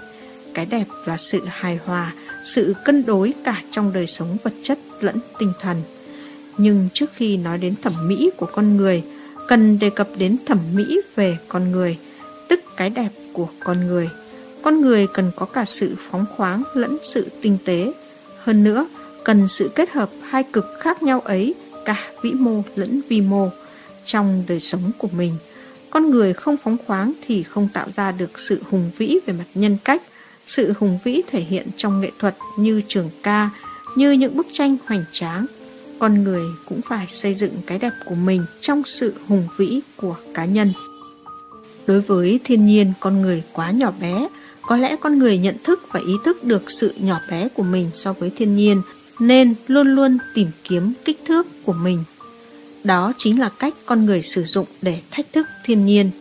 Cái 0.53 0.65
đẹp 0.65 0.85
là 1.05 1.17
sự 1.17 1.41
hài 1.47 1.79
hòa, 1.85 2.13
sự 2.43 2.73
cân 2.85 3.05
đối 3.05 3.33
cả 3.43 3.61
trong 3.71 3.93
đời 3.93 4.07
sống 4.07 4.37
vật 4.43 4.53
chất 4.61 4.79
lẫn 4.99 5.15
tinh 5.39 5.53
thần. 5.61 5.81
Nhưng 6.57 6.89
trước 6.93 7.11
khi 7.15 7.37
nói 7.37 7.57
đến 7.57 7.75
thẩm 7.81 7.93
mỹ 8.07 8.29
của 8.37 8.45
con 8.45 8.77
người, 8.77 9.03
cần 9.47 9.79
đề 9.79 9.89
cập 9.89 10.07
đến 10.17 10.37
thẩm 10.45 10.59
mỹ 10.73 11.01
về 11.15 11.37
con 11.47 11.71
người, 11.71 11.97
cái 12.77 12.89
đẹp 12.89 13.09
của 13.33 13.47
con 13.59 13.87
người. 13.87 14.09
Con 14.63 14.81
người 14.81 15.07
cần 15.13 15.31
có 15.35 15.45
cả 15.45 15.65
sự 15.65 15.95
phóng 16.11 16.25
khoáng 16.35 16.63
lẫn 16.73 16.97
sự 17.01 17.29
tinh 17.41 17.57
tế. 17.65 17.93
Hơn 18.43 18.63
nữa, 18.63 18.87
cần 19.23 19.47
sự 19.47 19.71
kết 19.75 19.89
hợp 19.89 20.09
hai 20.29 20.43
cực 20.43 20.65
khác 20.79 21.03
nhau 21.03 21.19
ấy, 21.19 21.55
cả 21.85 22.11
vĩ 22.21 22.31
mô 22.31 22.61
lẫn 22.75 23.01
vi 23.09 23.21
mô, 23.21 23.49
trong 24.05 24.43
đời 24.47 24.59
sống 24.59 24.91
của 24.97 25.09
mình. 25.11 25.35
Con 25.89 26.09
người 26.09 26.33
không 26.33 26.57
phóng 26.63 26.77
khoáng 26.87 27.13
thì 27.27 27.43
không 27.43 27.67
tạo 27.73 27.91
ra 27.91 28.11
được 28.11 28.39
sự 28.39 28.61
hùng 28.69 28.91
vĩ 28.97 29.19
về 29.25 29.33
mặt 29.33 29.45
nhân 29.55 29.77
cách, 29.83 30.01
sự 30.45 30.73
hùng 30.79 30.99
vĩ 31.03 31.21
thể 31.27 31.39
hiện 31.39 31.67
trong 31.77 32.01
nghệ 32.01 32.11
thuật 32.19 32.35
như 32.57 32.81
trường 32.87 33.09
ca, 33.23 33.49
như 33.95 34.11
những 34.11 34.37
bức 34.37 34.47
tranh 34.51 34.77
hoành 34.85 35.05
tráng. 35.11 35.45
Con 35.99 36.23
người 36.23 36.43
cũng 36.69 36.81
phải 36.89 37.05
xây 37.09 37.33
dựng 37.33 37.51
cái 37.67 37.79
đẹp 37.79 37.91
của 38.05 38.15
mình 38.15 38.45
trong 38.61 38.83
sự 38.85 39.13
hùng 39.27 39.47
vĩ 39.57 39.79
của 39.95 40.15
cá 40.33 40.45
nhân. 40.45 40.73
Đối 41.87 42.01
với 42.01 42.39
thiên 42.43 42.65
nhiên, 42.65 42.93
con 42.99 43.21
người 43.21 43.43
quá 43.53 43.71
nhỏ 43.71 43.93
bé, 44.01 44.27
có 44.61 44.77
lẽ 44.77 44.95
con 44.95 45.19
người 45.19 45.37
nhận 45.37 45.55
thức 45.63 45.87
và 45.91 45.99
ý 46.07 46.13
thức 46.25 46.43
được 46.43 46.71
sự 46.71 46.93
nhỏ 46.97 47.19
bé 47.29 47.47
của 47.49 47.63
mình 47.63 47.89
so 47.93 48.13
với 48.13 48.31
thiên 48.37 48.55
nhiên, 48.55 48.81
nên 49.19 49.55
luôn 49.67 49.87
luôn 49.87 50.17
tìm 50.33 50.47
kiếm 50.63 50.93
kích 51.05 51.21
thước 51.25 51.47
của 51.65 51.73
mình. 51.73 52.03
Đó 52.83 53.13
chính 53.17 53.39
là 53.39 53.49
cách 53.49 53.73
con 53.85 54.05
người 54.05 54.21
sử 54.21 54.43
dụng 54.43 54.65
để 54.81 55.01
thách 55.11 55.33
thức 55.33 55.47
thiên 55.65 55.85
nhiên. 55.85 56.11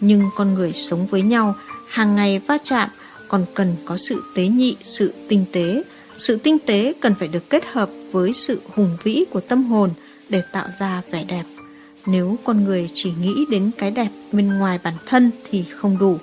Nhưng 0.00 0.22
con 0.36 0.54
người 0.54 0.72
sống 0.72 1.06
với 1.06 1.22
nhau, 1.22 1.54
hàng 1.88 2.16
ngày 2.16 2.40
va 2.46 2.58
chạm, 2.64 2.88
còn 3.28 3.44
cần 3.54 3.76
có 3.84 3.96
sự 3.96 4.22
tế 4.34 4.46
nhị, 4.46 4.76
sự 4.80 5.12
tinh 5.28 5.44
tế. 5.52 5.82
Sự 6.16 6.36
tinh 6.36 6.58
tế 6.66 6.92
cần 7.00 7.14
phải 7.18 7.28
được 7.28 7.50
kết 7.50 7.64
hợp 7.72 7.90
với 8.12 8.32
sự 8.32 8.60
hùng 8.74 8.96
vĩ 9.04 9.24
của 9.30 9.40
tâm 9.40 9.64
hồn 9.64 9.90
để 10.28 10.42
tạo 10.52 10.68
ra 10.80 11.02
vẻ 11.10 11.24
đẹp. 11.28 11.44
Nếu 12.06 12.36
con 12.44 12.64
người 12.64 12.90
chỉ 12.94 13.12
nghĩ 13.20 13.44
đến 13.50 13.70
cái 13.78 13.90
đẹp 13.90 14.08
bên 14.32 14.58
ngoài 14.58 14.78
bản 14.84 14.94
thân 15.06 15.30
thì 15.50 15.64
không 15.70 15.98
đủ. 15.98 16.18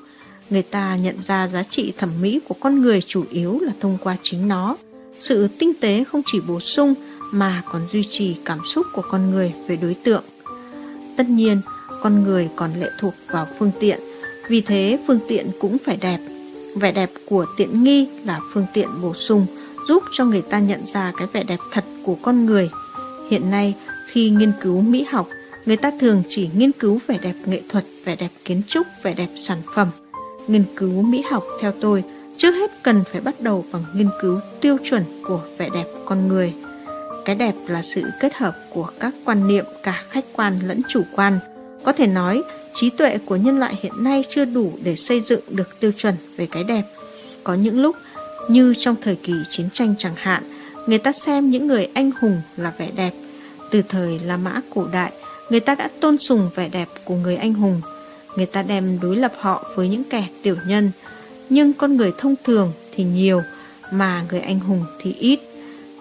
Người 0.49 0.61
ta 0.61 0.95
nhận 0.95 1.21
ra 1.21 1.47
giá 1.47 1.63
trị 1.63 1.93
thẩm 1.97 2.09
mỹ 2.21 2.39
của 2.47 2.55
con 2.59 2.81
người 2.81 3.01
chủ 3.01 3.23
yếu 3.29 3.59
là 3.59 3.71
thông 3.79 3.97
qua 4.01 4.17
chính 4.21 4.47
nó. 4.47 4.77
Sự 5.19 5.47
tinh 5.47 5.73
tế 5.81 6.03
không 6.03 6.21
chỉ 6.25 6.39
bổ 6.47 6.59
sung 6.59 6.93
mà 7.31 7.63
còn 7.71 7.81
duy 7.91 8.03
trì 8.03 8.35
cảm 8.45 8.59
xúc 8.65 8.85
của 8.93 9.01
con 9.01 9.31
người 9.31 9.53
về 9.67 9.75
đối 9.75 9.93
tượng. 9.93 10.23
Tất 11.17 11.29
nhiên, 11.29 11.61
con 12.01 12.23
người 12.23 12.49
còn 12.55 12.79
lệ 12.79 12.89
thuộc 12.99 13.13
vào 13.27 13.47
phương 13.59 13.71
tiện, 13.79 13.99
vì 14.49 14.61
thế 14.61 14.99
phương 15.07 15.19
tiện 15.27 15.47
cũng 15.59 15.77
phải 15.85 15.97
đẹp. 15.97 16.19
Vẻ 16.75 16.91
đẹp 16.91 17.11
của 17.29 17.45
tiện 17.57 17.83
nghi 17.83 18.07
là 18.25 18.39
phương 18.53 18.65
tiện 18.73 18.87
bổ 19.01 19.13
sung, 19.13 19.45
giúp 19.87 20.03
cho 20.11 20.25
người 20.25 20.41
ta 20.41 20.59
nhận 20.59 20.85
ra 20.85 21.11
cái 21.17 21.27
vẻ 21.33 21.43
đẹp 21.43 21.59
thật 21.71 21.85
của 22.03 22.15
con 22.21 22.45
người. 22.45 22.69
Hiện 23.29 23.51
nay, 23.51 23.75
khi 24.07 24.29
nghiên 24.29 24.51
cứu 24.61 24.81
mỹ 24.81 25.05
học, 25.11 25.27
người 25.65 25.77
ta 25.77 25.91
thường 25.99 26.23
chỉ 26.27 26.49
nghiên 26.55 26.71
cứu 26.71 26.99
vẻ 27.07 27.17
đẹp 27.21 27.33
nghệ 27.45 27.61
thuật, 27.69 27.85
vẻ 28.05 28.15
đẹp 28.15 28.29
kiến 28.45 28.61
trúc, 28.67 28.87
vẻ 29.03 29.13
đẹp 29.13 29.29
sản 29.35 29.57
phẩm. 29.75 29.87
Nghiên 30.47 30.63
cứu 30.75 31.01
mỹ 31.01 31.23
học 31.31 31.43
theo 31.61 31.73
tôi 31.81 32.03
trước 32.37 32.51
hết 32.51 32.71
cần 32.83 33.03
phải 33.11 33.21
bắt 33.21 33.41
đầu 33.41 33.65
bằng 33.71 33.83
nghiên 33.95 34.09
cứu 34.21 34.39
tiêu 34.61 34.77
chuẩn 34.83 35.03
của 35.27 35.41
vẻ 35.57 35.69
đẹp 35.73 35.85
con 36.05 36.27
người. 36.27 36.53
Cái 37.25 37.35
đẹp 37.35 37.53
là 37.67 37.81
sự 37.81 38.03
kết 38.21 38.33
hợp 38.33 38.55
của 38.69 38.89
các 38.99 39.13
quan 39.25 39.47
niệm 39.47 39.65
cả 39.83 40.03
khách 40.09 40.25
quan 40.33 40.59
lẫn 40.67 40.81
chủ 40.87 41.01
quan. 41.15 41.39
Có 41.83 41.93
thể 41.93 42.07
nói, 42.07 42.41
trí 42.73 42.89
tuệ 42.89 43.17
của 43.17 43.35
nhân 43.35 43.59
loại 43.59 43.77
hiện 43.81 44.03
nay 44.03 44.23
chưa 44.29 44.45
đủ 44.45 44.71
để 44.83 44.95
xây 44.95 45.21
dựng 45.21 45.41
được 45.49 45.79
tiêu 45.79 45.91
chuẩn 45.91 46.15
về 46.37 46.47
cái 46.51 46.63
đẹp. 46.63 46.83
Có 47.43 47.53
những 47.53 47.81
lúc, 47.81 47.95
như 48.49 48.73
trong 48.77 48.95
thời 49.01 49.15
kỳ 49.15 49.33
chiến 49.49 49.69
tranh 49.73 49.95
chẳng 49.97 50.15
hạn, 50.15 50.43
người 50.87 50.97
ta 50.97 51.11
xem 51.11 51.49
những 51.49 51.67
người 51.67 51.89
anh 51.93 52.11
hùng 52.21 52.41
là 52.57 52.73
vẻ 52.77 52.89
đẹp. 52.95 53.11
Từ 53.71 53.81
thời 53.89 54.19
La 54.25 54.37
Mã 54.37 54.59
cổ 54.75 54.87
đại, 54.87 55.11
người 55.51 55.59
ta 55.59 55.75
đã 55.75 55.89
tôn 55.99 56.17
sùng 56.17 56.49
vẻ 56.55 56.69
đẹp 56.69 56.87
của 57.05 57.15
người 57.15 57.35
anh 57.35 57.53
hùng. 57.53 57.81
Người 58.35 58.45
ta 58.45 58.63
đem 58.63 58.99
đối 59.01 59.15
lập 59.15 59.31
họ 59.39 59.71
với 59.75 59.89
những 59.89 60.03
kẻ 60.03 60.27
tiểu 60.43 60.55
nhân. 60.67 60.91
Nhưng 61.49 61.73
con 61.73 61.97
người 61.97 62.11
thông 62.17 62.35
thường 62.43 62.71
thì 62.91 63.03
nhiều, 63.03 63.41
mà 63.91 64.23
người 64.29 64.39
anh 64.39 64.59
hùng 64.59 64.85
thì 65.01 65.13
ít. 65.13 65.39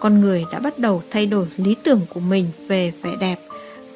Con 0.00 0.20
người 0.20 0.44
đã 0.52 0.58
bắt 0.58 0.78
đầu 0.78 1.02
thay 1.10 1.26
đổi 1.26 1.46
lý 1.56 1.74
tưởng 1.82 2.00
của 2.08 2.20
mình 2.20 2.46
về 2.68 2.92
vẻ 3.02 3.10
đẹp. 3.20 3.40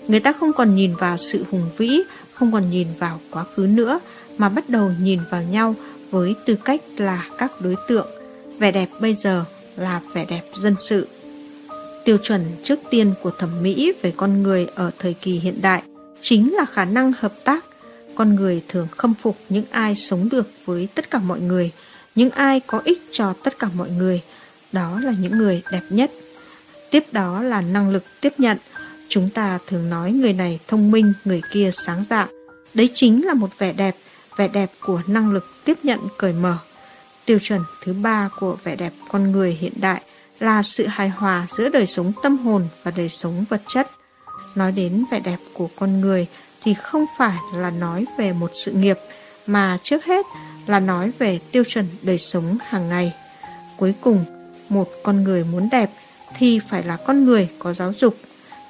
Người 0.09 0.21
ta 0.21 0.33
không 0.33 0.53
còn 0.53 0.75
nhìn 0.75 0.95
vào 0.97 1.17
sự 1.17 1.45
hùng 1.51 1.71
vĩ, 1.77 2.01
không 2.33 2.53
còn 2.53 2.71
nhìn 2.71 2.89
vào 2.99 3.21
quá 3.31 3.45
khứ 3.55 3.67
nữa, 3.67 4.01
mà 4.39 4.49
bắt 4.49 4.69
đầu 4.69 4.91
nhìn 5.01 5.21
vào 5.31 5.43
nhau 5.43 5.75
với 6.11 6.35
tư 6.47 6.57
cách 6.65 6.81
là 6.97 7.29
các 7.39 7.53
đối 7.61 7.77
tượng. 7.89 8.07
Vẻ 8.59 8.73
đẹp 8.73 8.89
bây 9.01 9.15
giờ 9.15 9.45
là 9.77 10.01
vẻ 10.15 10.25
đẹp 10.29 10.43
dân 10.61 10.75
sự. 10.79 11.09
Tiêu 12.05 12.19
chuẩn 12.19 12.45
trước 12.63 12.79
tiên 12.91 13.15
của 13.23 13.31
thẩm 13.31 13.63
mỹ 13.63 13.93
về 14.03 14.13
con 14.17 14.43
người 14.43 14.67
ở 14.75 14.91
thời 14.99 15.15
kỳ 15.15 15.33
hiện 15.33 15.63
đại 15.63 15.83
chính 16.21 16.55
là 16.55 16.65
khả 16.65 16.85
năng 16.85 17.13
hợp 17.19 17.35
tác. 17.45 17.65
Con 18.15 18.35
người 18.35 18.63
thường 18.69 18.89
khâm 18.91 19.15
phục 19.15 19.37
những 19.49 19.65
ai 19.71 19.95
sống 19.95 20.29
được 20.29 20.49
với 20.65 20.89
tất 20.95 21.11
cả 21.11 21.19
mọi 21.19 21.41
người, 21.41 21.73
những 22.15 22.31
ai 22.31 22.61
có 22.61 22.81
ích 22.85 23.03
cho 23.11 23.35
tất 23.45 23.59
cả 23.59 23.69
mọi 23.75 23.91
người. 23.91 24.23
Đó 24.73 25.01
là 25.01 25.15
những 25.21 25.39
người 25.39 25.63
đẹp 25.73 25.83
nhất. 25.91 26.11
Tiếp 26.91 27.05
đó 27.13 27.43
là 27.43 27.61
năng 27.61 27.91
lực 27.91 28.05
tiếp 28.21 28.33
nhận. 28.39 28.59
Chúng 29.09 29.31
ta 29.31 29.59
thường 29.67 29.91
nói 29.91 30.13
người 30.13 30.33
này 30.33 30.61
thông 30.69 30.91
minh, 30.91 31.13
người 31.25 31.41
kia 31.53 31.71
sáng 31.73 32.05
dạ. 32.11 32.29
Đấy 32.75 32.89
chính 32.93 33.27
là 33.27 33.35
một 33.35 33.59
vẻ 33.59 33.73
đẹp, 33.73 33.97
vẻ 34.37 34.49
đẹp 34.49 34.71
của 34.81 35.01
năng 35.07 35.33
lực 35.33 35.47
tiếp 35.65 35.79
nhận 35.83 36.01
cởi 36.19 36.33
mở. 36.33 36.57
Tiêu 37.25 37.39
chuẩn 37.43 37.61
thứ 37.83 37.93
ba 37.93 38.29
của 38.41 38.57
vẻ 38.65 38.77
đẹp 38.77 38.93
con 39.09 39.33
người 39.33 39.59
hiện 39.61 39.73
đại 39.81 40.03
là 40.41 40.63
sự 40.63 40.87
hài 40.87 41.09
hòa 41.09 41.47
giữa 41.51 41.69
đời 41.69 41.87
sống 41.87 42.13
tâm 42.23 42.39
hồn 42.39 42.69
và 42.83 42.91
đời 42.97 43.09
sống 43.09 43.45
vật 43.49 43.63
chất. 43.67 43.91
Nói 44.55 44.73
đến 44.73 45.05
vẻ 45.11 45.21
đẹp 45.21 45.39
của 45.53 45.69
con 45.77 46.01
người 46.01 46.27
thì 46.63 46.75
không 46.75 47.05
phải 47.19 47.37
là 47.55 47.71
nói 47.71 48.05
về 48.19 48.33
một 48.33 48.51
sự 48.55 48.73
nghiệp, 48.73 48.99
mà 49.47 49.79
trước 49.83 50.05
hết 50.05 50.27
là 50.67 50.81
nói 50.81 51.13
về 51.19 51.39
tiêu 51.53 51.65
chuẩn 51.65 51.87
đời 52.03 52.19
sống 52.19 52.59
hàng 52.61 52.89
ngày. 52.89 53.13
Cuối 53.77 53.95
cùng, 54.01 54.25
một 54.69 54.89
con 55.03 55.25
người 55.25 55.45
muốn 55.45 55.69
đẹp 55.73 55.91
thì 56.37 56.61
phải 56.71 56.83
là 56.83 56.97
con 56.97 57.25
người 57.25 57.49
có 57.59 57.73
giáo 57.73 57.93
dục. 58.01 58.17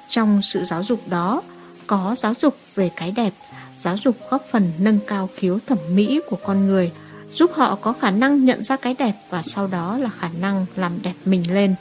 Trong 0.07 0.41
sự 0.41 0.63
giáo 0.63 0.83
dục 0.83 0.99
đó, 1.07 1.41
có 1.87 2.15
giáo 2.17 2.33
dục 2.41 2.57
về 2.75 2.89
cái 2.95 3.11
đẹp, 3.11 3.33
giáo 3.77 3.97
dục 3.97 4.15
góp 4.29 4.45
phần 4.51 4.71
nâng 4.79 4.99
cao 5.07 5.29
khiếu 5.35 5.59
thẩm 5.67 5.77
mỹ 5.89 6.21
của 6.29 6.37
con 6.43 6.67
người– 6.67 6.91
giúp 7.35 7.51
họ 7.53 7.75
có 7.75 7.93
khả 7.93 8.11
năng 8.11 8.45
nhận 8.45 8.63
ra 8.63 8.77
cái 8.77 8.95
đẹp 8.99 9.13
và 9.29 9.41
sau 9.41 9.67
đó 9.67 9.97
là 9.97 10.09
khả 10.19 10.29
năng 10.41 10.65
làm 10.75 11.01
đẹp 11.01 11.13
mình 11.25 11.53
lên. 11.53 11.75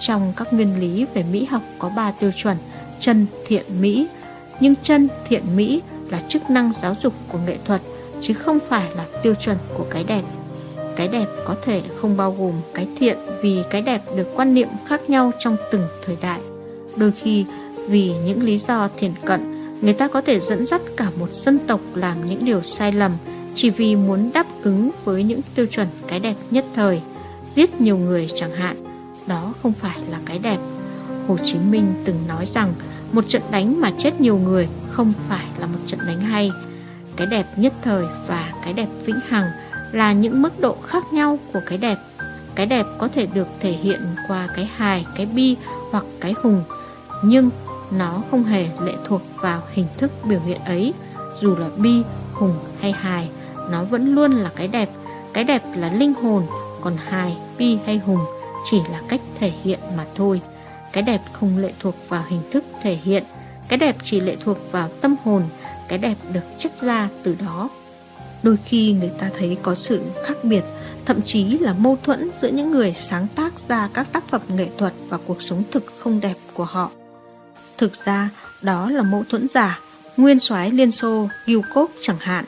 Trong 0.00 0.32
các 0.36 0.52
nguyên 0.52 0.80
lý 0.80 1.06
về 1.14 1.24
mỹ 1.32 1.44
học 1.44 1.62
có 1.78 1.88
3 1.88 2.10
tiêu 2.10 2.30
chuẩn 2.36 2.56
chân, 2.98 3.26
thiện, 3.46 3.64
mỹ. 3.80 4.06
Nhưng 4.60 4.74
chân, 4.82 5.08
thiện, 5.28 5.56
mỹ 5.56 5.82
là 6.10 6.20
chức 6.28 6.50
năng 6.50 6.72
giáo 6.72 6.96
dục 7.02 7.14
của 7.28 7.38
nghệ 7.46 7.56
thuật 7.64 7.80
chứ 8.20 8.34
không 8.34 8.58
phải 8.68 8.90
là 8.96 9.04
tiêu 9.22 9.34
chuẩn 9.34 9.56
của 9.78 9.86
cái 9.90 10.04
đẹp. 10.04 10.22
Cái 10.96 11.08
đẹp 11.08 11.26
có 11.44 11.56
thể 11.62 11.82
không 12.00 12.16
bao 12.16 12.36
gồm 12.38 12.52
cái 12.74 12.88
thiện 12.98 13.18
vì 13.42 13.62
cái 13.70 13.82
đẹp 13.82 14.02
được 14.16 14.28
quan 14.34 14.54
niệm 14.54 14.68
khác 14.86 15.10
nhau 15.10 15.30
trong 15.38 15.56
từng 15.72 15.86
thời 16.06 16.16
đại. 16.22 16.40
Đôi 16.96 17.12
khi 17.22 17.44
vì 17.88 18.12
những 18.24 18.42
lý 18.42 18.58
do 18.58 18.88
thiện 18.96 19.12
cận, 19.24 19.40
người 19.80 19.94
ta 19.94 20.08
có 20.08 20.20
thể 20.20 20.40
dẫn 20.40 20.66
dắt 20.66 20.80
cả 20.96 21.10
một 21.18 21.32
dân 21.32 21.58
tộc 21.58 21.80
làm 21.94 22.28
những 22.28 22.44
điều 22.44 22.62
sai 22.62 22.92
lầm 22.92 23.12
chỉ 23.54 23.70
vì 23.70 23.96
muốn 23.96 24.30
đáp 24.34 24.46
ứng 24.62 24.90
với 25.04 25.22
những 25.22 25.40
tiêu 25.54 25.66
chuẩn 25.66 25.88
cái 26.08 26.20
đẹp 26.20 26.34
nhất 26.50 26.64
thời, 26.74 27.00
giết 27.54 27.80
nhiều 27.80 27.98
người 27.98 28.30
chẳng 28.34 28.52
hạn, 28.52 28.76
đó 29.26 29.52
không 29.62 29.72
phải 29.72 29.98
là 30.10 30.18
cái 30.26 30.38
đẹp. 30.38 30.58
Hồ 31.28 31.36
Chí 31.42 31.54
Minh 31.70 31.86
từng 32.04 32.18
nói 32.28 32.46
rằng 32.46 32.74
một 33.12 33.28
trận 33.28 33.42
đánh 33.50 33.80
mà 33.80 33.90
chết 33.98 34.20
nhiều 34.20 34.38
người 34.38 34.68
không 34.90 35.12
phải 35.28 35.46
là 35.58 35.66
một 35.66 35.78
trận 35.86 36.00
đánh 36.06 36.20
hay. 36.20 36.50
Cái 37.16 37.26
đẹp 37.26 37.46
nhất 37.56 37.72
thời 37.82 38.04
và 38.26 38.52
cái 38.64 38.72
đẹp 38.72 38.88
vĩnh 39.04 39.20
hằng 39.28 39.50
là 39.92 40.12
những 40.12 40.42
mức 40.42 40.60
độ 40.60 40.76
khác 40.86 41.12
nhau 41.12 41.38
của 41.52 41.60
cái 41.66 41.78
đẹp. 41.78 41.96
cái 42.54 42.66
đẹp 42.66 42.86
có 42.98 43.08
thể 43.08 43.26
được 43.26 43.48
thể 43.60 43.72
hiện 43.72 44.00
qua 44.28 44.48
cái 44.56 44.70
hài, 44.76 45.06
cái 45.16 45.26
bi 45.26 45.56
hoặc 45.90 46.04
cái 46.20 46.34
hùng, 46.42 46.62
nhưng 47.24 47.50
nó 47.90 48.22
không 48.30 48.44
hề 48.44 48.68
lệ 48.80 48.92
thuộc 49.04 49.22
vào 49.40 49.62
hình 49.72 49.86
thức 49.96 50.10
biểu 50.24 50.40
hiện 50.46 50.60
ấy. 50.64 50.94
Dù 51.40 51.56
là 51.56 51.68
bi, 51.76 52.02
hùng 52.32 52.54
hay 52.80 52.92
hài, 52.92 53.28
nó 53.70 53.84
vẫn 53.84 54.14
luôn 54.14 54.32
là 54.32 54.50
cái 54.56 54.68
đẹp. 54.68 54.88
Cái 55.32 55.44
đẹp 55.44 55.62
là 55.76 55.92
linh 55.92 56.14
hồn, 56.14 56.46
còn 56.80 56.96
hài, 56.96 57.36
bi 57.58 57.78
hay 57.86 57.98
hùng 57.98 58.24
chỉ 58.64 58.80
là 58.92 59.00
cách 59.08 59.20
thể 59.40 59.52
hiện 59.64 59.78
mà 59.96 60.04
thôi. 60.14 60.40
Cái 60.92 61.02
đẹp 61.02 61.20
không 61.32 61.58
lệ 61.58 61.72
thuộc 61.80 61.94
vào 62.08 62.24
hình 62.28 62.42
thức 62.50 62.64
thể 62.82 62.98
hiện, 63.04 63.24
cái 63.68 63.78
đẹp 63.78 63.96
chỉ 64.02 64.20
lệ 64.20 64.36
thuộc 64.44 64.72
vào 64.72 64.88
tâm 65.00 65.16
hồn, 65.24 65.42
cái 65.88 65.98
đẹp 65.98 66.14
được 66.32 66.44
chất 66.58 66.76
ra 66.76 67.08
từ 67.22 67.36
đó. 67.40 67.68
Đôi 68.42 68.56
khi 68.64 68.92
người 68.92 69.10
ta 69.18 69.30
thấy 69.38 69.56
có 69.62 69.74
sự 69.74 70.02
khác 70.24 70.36
biệt, 70.42 70.64
thậm 71.04 71.22
chí 71.22 71.58
là 71.58 71.74
mâu 71.78 71.98
thuẫn 72.02 72.30
giữa 72.42 72.48
những 72.48 72.70
người 72.70 72.94
sáng 72.94 73.26
tác 73.34 73.52
ra 73.68 73.88
các 73.94 74.12
tác 74.12 74.28
phẩm 74.28 74.40
nghệ 74.48 74.68
thuật 74.78 74.92
và 75.08 75.18
cuộc 75.26 75.42
sống 75.42 75.62
thực 75.70 75.84
không 75.98 76.20
đẹp 76.20 76.36
của 76.54 76.64
họ. 76.64 76.90
Thực 77.78 78.04
ra, 78.04 78.30
đó 78.62 78.90
là 78.90 79.02
mâu 79.02 79.24
thuẫn 79.30 79.48
giả. 79.48 79.80
Nguyên 80.16 80.38
soái 80.38 80.70
Liên 80.70 80.92
Xô 80.92 81.28
Gilkov 81.46 81.90
chẳng 82.00 82.18
hạn, 82.20 82.44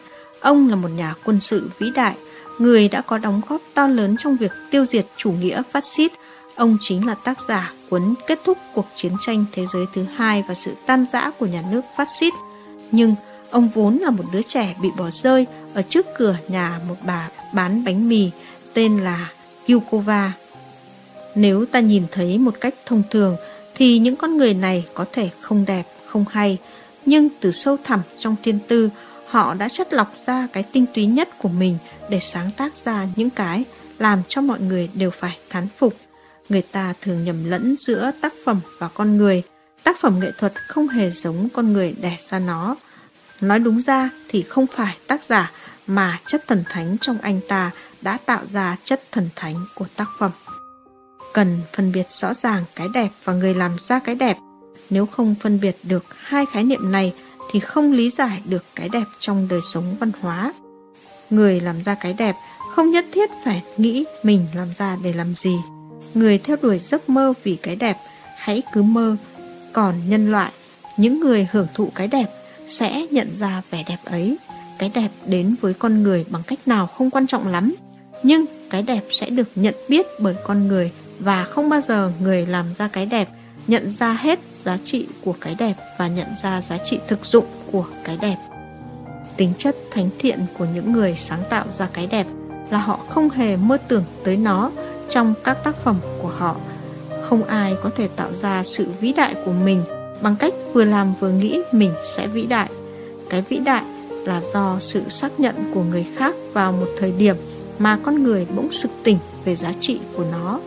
ông 0.47 0.69
là 0.69 0.77
một 0.77 0.89
nhà 0.89 1.15
quân 1.25 1.41
sự 1.41 1.71
vĩ 1.79 1.91
đại, 1.95 2.15
người 2.59 2.89
đã 2.89 3.01
có 3.01 3.19
đóng 3.19 3.41
góp 3.49 3.61
to 3.75 3.87
lớn 3.89 4.17
trong 4.19 4.37
việc 4.37 4.53
tiêu 4.71 4.87
diệt 4.87 5.07
chủ 5.17 5.33
nghĩa 5.33 5.63
phát 5.73 5.87
xít. 5.87 6.13
Ông 6.55 6.79
chính 6.81 7.07
là 7.07 7.15
tác 7.15 7.41
giả 7.49 7.73
cuốn 7.91 8.15
kết 8.27 8.39
thúc 8.45 8.59
cuộc 8.75 8.87
chiến 8.97 9.13
tranh 9.21 9.45
thế 9.53 9.67
giới 9.73 9.85
thứ 9.95 10.05
hai 10.17 10.45
và 10.49 10.55
sự 10.55 10.75
tan 10.87 11.07
rã 11.13 11.31
của 11.39 11.47
nhà 11.47 11.65
nước 11.71 11.81
phát 11.97 12.09
xít. 12.21 12.33
Nhưng 12.93 13.15
ông 13.51 13.69
vốn 13.69 13.99
là 13.99 14.11
một 14.11 14.25
đứa 14.33 14.43
trẻ 14.43 14.77
bị 14.83 14.89
bỏ 14.97 15.11
rơi 15.11 15.47
ở 15.75 15.83
trước 15.83 16.07
cửa 16.19 16.37
nhà 16.49 16.81
một 16.89 16.97
bà 17.07 17.29
bán 17.55 17.85
bánh 17.85 18.09
mì 18.09 18.31
tên 18.75 18.99
là 18.99 19.31
Yukova. 19.69 20.33
Nếu 21.35 21.67
ta 21.67 21.81
nhìn 21.81 22.03
thấy 22.13 22.39
một 22.39 22.55
cách 22.61 22.75
thông 22.87 23.03
thường 23.11 23.37
thì 23.75 23.99
những 23.99 24.17
con 24.17 24.37
người 24.37 24.55
này 24.55 24.87
có 24.95 25.05
thể 25.13 25.31
không 25.41 25.65
đẹp, 25.65 25.85
không 26.07 26.25
hay, 26.31 26.59
nhưng 27.07 27.29
từ 27.41 27.53
sâu 27.53 27.77
thẳm 27.85 28.01
trong 28.19 28.37
thiên 28.43 28.59
tư, 28.69 28.91
họ 29.29 29.55
đã 29.55 29.69
chất 29.69 29.93
lọc 29.93 30.15
ra 30.27 30.49
cái 30.53 30.63
tinh 30.63 30.87
túy 30.95 31.07
nhất 31.07 31.29
của 31.39 31.49
mình 31.49 31.79
để 32.11 32.21
sáng 32.21 32.51
tác 32.57 32.77
ra 32.77 33.07
những 33.17 33.31
cái 33.31 33.65
làm 33.99 34.23
cho 34.29 34.41
mọi 34.41 34.61
người 34.61 34.91
đều 34.95 35.11
phải 35.11 35.39
thán 35.51 35.69
phục. 35.79 35.97
Người 36.49 36.63
ta 36.63 36.95
thường 37.01 37.25
nhầm 37.25 37.45
lẫn 37.45 37.75
giữa 37.79 38.11
tác 38.21 38.33
phẩm 38.45 38.61
và 38.79 38.89
con 38.89 39.17
người. 39.17 39.43
Tác 39.85 40.01
phẩm 40.01 40.21
nghệ 40.21 40.31
thuật 40.39 40.53
không 40.69 40.89
hề 40.89 41.11
giống 41.11 41.49
con 41.55 41.73
người 41.73 41.95
đẻ 42.01 42.17
ra 42.21 42.39
nó. 42.39 42.77
Nói 43.41 43.59
đúng 43.59 43.83
ra 43.83 44.11
thì 44.29 44.43
không 44.43 44.67
phải 44.67 44.97
tác 45.07 45.25
giả 45.25 45.53
mà 45.87 46.19
chất 46.27 46.45
thần 46.47 46.65
thánh 46.71 46.99
trong 46.99 47.19
anh 47.19 47.41
ta 47.49 47.71
đã 48.03 48.19
tạo 48.27 48.43
ra 48.51 48.77
chất 48.85 49.03
thần 49.13 49.29
thánh 49.37 49.55
của 49.75 49.87
tác 49.97 50.09
phẩm. 50.19 50.31
Cần 51.35 51.61
phân 51.73 51.93
biệt 51.93 52.07
rõ 52.11 52.35
ràng 52.43 52.65
cái 52.75 52.87
đẹp 52.95 53.09
và 53.25 53.33
người 53.33 53.55
làm 53.55 53.79
ra 53.79 53.99
cái 53.99 54.15
đẹp. 54.15 54.37
Nếu 54.91 55.07
không 55.07 55.35
phân 55.41 55.61
biệt 55.61 55.77
được 55.83 56.05
hai 56.17 56.47
khái 56.47 56.65
niệm 56.65 56.93
này 56.93 57.15
thì 57.57 57.61
không 57.61 57.93
lý 57.93 58.11
giải 58.11 58.43
được 58.45 58.65
cái 58.75 58.89
đẹp 58.89 59.05
trong 59.21 59.49
đời 59.51 59.61
sống 59.63 59.97
văn 60.01 60.11
hóa. 60.21 60.53
Người 61.31 61.61
làm 61.61 61.83
ra 61.83 61.95
cái 61.95 62.15
đẹp 62.19 62.35
không 62.75 62.91
nhất 62.91 63.05
thiết 63.13 63.31
phải 63.45 63.63
nghĩ 63.77 64.05
mình 64.23 64.47
làm 64.55 64.69
ra 64.75 64.97
để 65.03 65.13
làm 65.13 65.35
gì. 65.35 65.57
Người 66.15 66.39
theo 66.39 66.57
đuổi 66.63 66.79
giấc 66.79 67.09
mơ 67.09 67.33
vì 67.45 67.57
cái 67.57 67.77
đẹp, 67.77 67.97
hãy 68.37 68.63
cứ 68.73 68.83
mơ. 68.83 69.17
Còn 69.73 69.95
nhân 70.09 70.33
loại, 70.33 70.53
những 70.97 71.21
người 71.21 71.49
hưởng 71.53 71.67
thụ 71.75 71.89
cái 71.95 72.09
đẹp 72.09 72.27
sẽ 72.67 73.07
nhận 73.11 73.37
ra 73.37 73.63
vẻ 73.71 73.85
đẹp 73.89 73.99
ấy. 74.05 74.37
Cái 74.79 74.91
đẹp 74.95 75.11
đến 75.27 75.55
với 75.61 75.75
con 75.75 76.03
người 76.03 76.25
bằng 76.29 76.43
cách 76.47 76.59
nào 76.67 76.87
không 76.87 77.11
quan 77.11 77.27
trọng 77.27 77.49
lắm, 77.49 77.75
nhưng 78.23 78.45
cái 78.71 78.83
đẹp 78.83 79.05
sẽ 79.11 79.31
được 79.31 79.49
nhận 79.55 79.75
biết 79.89 80.07
bởi 80.21 80.35
con 80.47 80.69
người 80.69 80.93
và 81.19 81.45
không 81.45 81.69
bao 81.69 81.81
giờ 81.81 82.13
người 82.21 82.47
làm 82.47 82.75
ra 82.75 82.89
cái 82.89 83.07
đẹp 83.07 83.29
nhận 83.67 83.91
ra 83.91 84.13
hết 84.13 84.41
giá 84.67 84.79
trị 84.85 85.07
của 85.25 85.35
cái 85.41 85.55
đẹp 85.59 85.75
và 85.99 86.09
nhận 86.09 86.27
ra 86.43 86.63
giá 86.63 86.79
trị 86.79 86.99
thực 87.09 87.25
dụng 87.25 87.45
của 87.73 87.87
cái 88.05 88.19
đẹp. 88.21 88.37
Tính 89.37 89.53
chất 89.59 89.77
thánh 89.91 90.09
thiện 90.19 90.39
của 90.59 90.67
những 90.75 90.93
người 90.93 91.17
sáng 91.17 91.43
tạo 91.51 91.65
ra 91.71 91.89
cái 91.93 92.07
đẹp 92.07 92.27
là 92.71 92.79
họ 92.79 93.01
không 93.09 93.31
hề 93.31 93.57
mơ 93.57 93.77
tưởng 93.89 94.05
tới 94.25 94.37
nó 94.37 94.71
trong 95.09 95.35
các 95.45 95.65
tác 95.65 95.77
phẩm 95.77 95.97
của 96.23 96.29
họ. 96.29 96.57
Không 97.23 97.45
ai 97.45 97.77
có 97.83 97.91
thể 97.97 98.09
tạo 98.17 98.33
ra 98.33 98.63
sự 98.63 98.89
vĩ 99.01 99.13
đại 99.13 99.35
của 99.45 99.53
mình 99.53 99.83
bằng 100.23 100.37
cách 100.37 100.53
vừa 100.73 100.85
làm 100.85 101.15
vừa 101.21 101.31
nghĩ 101.31 101.63
mình 101.73 101.93
sẽ 102.17 102.27
vĩ 102.27 102.47
đại. 102.47 102.69
Cái 103.31 103.43
vĩ 103.43 103.59
đại 103.59 103.85
là 104.25 104.41
do 104.55 104.77
sự 104.81 105.09
xác 105.09 105.41
nhận 105.41 105.55
của 105.75 105.83
người 105.83 106.07
khác 106.17 106.35
vào 106.53 106.73
một 106.73 106.89
thời 106.99 107.13
điểm 107.13 107.37
mà 107.79 107.99
con 108.03 108.23
người 108.23 108.47
bỗng 108.57 108.73
sực 108.73 108.91
tỉnh 109.05 109.19
về 109.45 109.55
giá 109.55 109.73
trị 109.81 110.01
của 110.17 110.25
nó. 110.33 110.61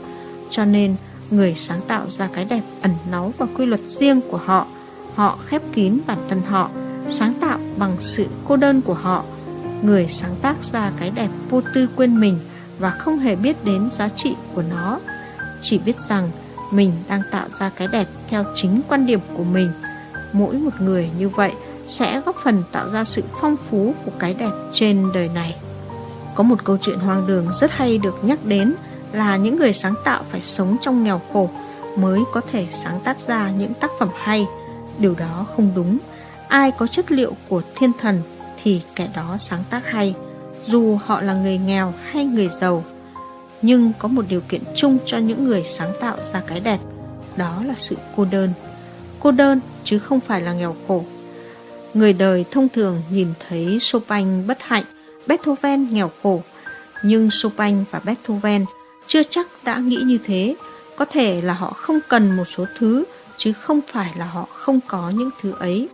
Cho 0.50 0.66
nên, 0.66 0.96
người 1.32 1.56
sáng 1.56 1.82
tạo 1.88 2.10
ra 2.10 2.30
cái 2.34 2.46
đẹp 2.46 2.62
ẩn 2.82 2.92
náu 3.12 3.34
và 3.38 3.46
quy 3.58 3.66
luật 3.66 3.82
riêng 3.86 4.22
của 4.32 4.38
họ. 4.38 4.68
Họ 5.16 5.38
khép 5.46 5.62
kín 5.74 6.00
bản 6.08 6.18
thân 6.30 6.42
họ, 6.48 6.70
sáng 7.10 7.34
tạo 7.42 7.60
bằng 7.78 7.96
sự 8.00 8.28
cô 8.48 8.56
đơn 8.56 8.82
của 8.82 8.94
họ. 8.94 9.24
Người 9.82 10.08
sáng 10.08 10.36
tác 10.42 10.64
ra 10.64 10.92
cái 11.00 11.12
đẹp 11.16 11.30
vô 11.50 11.62
tư 11.74 11.90
quên 11.96 12.20
mình 12.20 12.40
và 12.80 12.90
không 12.90 13.20
hề 13.20 13.36
biết 13.36 13.66
đến 13.66 13.90
giá 13.90 14.10
trị 14.10 14.36
của 14.54 14.64
nó. 14.70 15.00
Chỉ 15.62 15.78
biết 15.78 16.00
rằng 16.00 16.32
mình 16.72 16.92
đang 17.08 17.22
tạo 17.32 17.48
ra 17.60 17.70
cái 17.70 17.88
đẹp 17.88 18.08
theo 18.28 18.44
chính 18.56 18.82
quan 18.88 19.06
điểm 19.06 19.20
của 19.38 19.44
mình. 19.44 19.72
Mỗi 20.34 20.54
một 20.54 20.82
người 20.82 21.10
như 21.20 21.30
vậy 21.30 21.54
sẽ 21.88 22.22
góp 22.26 22.36
phần 22.44 22.64
tạo 22.72 22.90
ra 22.90 23.04
sự 23.04 23.24
phong 23.42 23.58
phú 23.58 23.94
của 24.06 24.12
cái 24.20 24.34
đẹp 24.34 24.52
trên 24.74 25.12
đời 25.14 25.30
này. 25.34 25.56
Có 26.36 26.44
một 26.44 26.64
câu 26.64 26.78
chuyện 26.82 27.00
hoang 27.00 27.28
đường 27.28 27.48
rất 27.54 27.72
hay 27.72 27.98
được 27.98 28.16
nhắc 28.24 28.46
đến 28.46 28.76
là 29.14 29.38
những 29.38 29.56
người 29.56 29.74
sáng 29.74 29.96
tạo 30.04 30.24
phải 30.32 30.42
sống 30.42 30.78
trong 30.82 31.04
nghèo 31.04 31.22
khổ 31.34 31.50
mới 31.98 32.22
có 32.34 32.42
thể 32.52 32.68
sáng 32.70 33.00
tác 33.04 33.20
ra 33.20 33.50
những 33.50 33.74
tác 33.74 33.92
phẩm 34.00 34.10
hay. 34.16 34.48
Điều 34.98 35.16
đó 35.16 35.46
không 35.56 35.72
đúng. 35.76 35.98
Ai 36.48 36.72
có 36.72 36.88
chất 36.88 37.12
liệu 37.12 37.34
của 37.50 37.62
thiên 37.76 37.92
thần 38.00 38.22
thì 38.64 38.82
kẻ 38.96 39.10
đó 39.16 39.36
sáng 39.40 39.64
tác 39.70 39.86
hay, 39.86 40.16
dù 40.66 40.98
họ 41.06 41.22
là 41.22 41.34
người 41.34 41.58
nghèo 41.58 41.94
hay 42.04 42.26
người 42.26 42.48
giàu. 42.48 42.84
Nhưng 43.62 43.92
có 44.00 44.08
một 44.08 44.26
điều 44.30 44.42
kiện 44.42 44.62
chung 44.76 44.98
cho 45.06 45.18
những 45.18 45.46
người 45.46 45.64
sáng 45.64 45.92
tạo 46.00 46.18
ra 46.34 46.42
cái 46.48 46.60
đẹp, 46.60 46.80
đó 47.36 47.64
là 47.66 47.74
sự 47.78 47.96
cô 48.16 48.26
đơn. 48.26 48.50
Cô 49.20 49.32
đơn 49.32 49.60
chứ 49.84 50.00
không 50.00 50.20
phải 50.20 50.42
là 50.42 50.54
nghèo 50.54 50.76
khổ. 50.88 51.04
Người 51.94 52.14
đời 52.14 52.46
thông 52.52 52.70
thường 52.70 53.02
nhìn 53.12 53.28
thấy 53.48 53.78
Chopin 53.80 54.48
bất 54.48 54.58
hạnh, 54.62 54.84
Beethoven 55.28 55.94
nghèo 55.94 56.12
khổ, 56.24 56.42
nhưng 57.04 57.30
Chopin 57.32 57.84
và 57.92 58.00
Beethoven 58.00 58.66
chưa 59.10 59.24
chắc 59.24 59.48
đã 59.64 59.78
nghĩ 59.78 59.98
như 60.06 60.18
thế. 60.24 60.56
Có 60.96 61.06
thể 61.06 61.42
là 61.42 61.54
họ 61.54 61.74
không 61.74 62.00
cần 62.08 62.38
một 62.38 62.44
số 62.58 62.66
thứ, 62.78 63.04
chứ 63.38 63.54
không 63.54 63.80
phải 63.88 64.12
là 64.18 64.26
họ 64.26 64.48
không 64.54 64.80
có 64.88 65.10
những 65.10 65.30
thứ 65.42 65.54
ấy. 65.60 65.90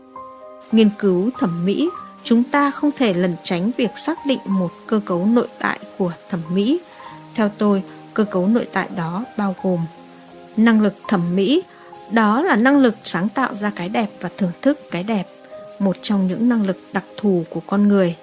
Nghiên 0.71 0.89
cứu 0.99 1.29
thẩm 1.39 1.65
mỹ, 1.65 1.89
chúng 2.23 2.43
ta 2.43 2.71
không 2.71 2.91
thể 2.97 3.13
lẩn 3.13 3.35
tránh 3.43 3.71
việc 3.77 3.91
xác 3.95 4.17
định 4.25 4.39
một 4.45 4.71
cơ 4.87 4.99
cấu 5.05 5.25
nội 5.25 5.47
tại 5.59 5.79
của 5.97 6.11
thẩm 6.29 6.39
mỹ. 6.49 6.79
Theo 7.35 7.51
tôi, 7.57 7.83
cơ 8.13 8.23
cấu 8.23 8.47
nội 8.47 8.67
tại 8.73 8.89
đó 8.95 9.23
bao 9.37 9.55
gồm 9.63 9.79
năng 10.57 10.81
lực 10.81 10.93
thẩm 11.07 11.35
mỹ, 11.35 11.63
đó 12.11 12.41
là 12.41 12.55
năng 12.55 12.79
lực 12.79 12.95
sáng 13.03 13.29
tạo 13.29 13.55
ra 13.55 13.71
cái 13.75 13.89
đẹp 13.89 14.09
và 14.21 14.29
thưởng 14.37 14.51
thức 14.61 14.91
cái 14.91 15.03
đẹp, 15.03 15.23
một 15.79 15.97
trong 16.01 16.27
những 16.27 16.49
năng 16.49 16.65
lực 16.65 16.77
đặc 16.93 17.03
thù 17.17 17.43
của 17.49 17.61
con 17.67 17.87
người. 17.87 18.15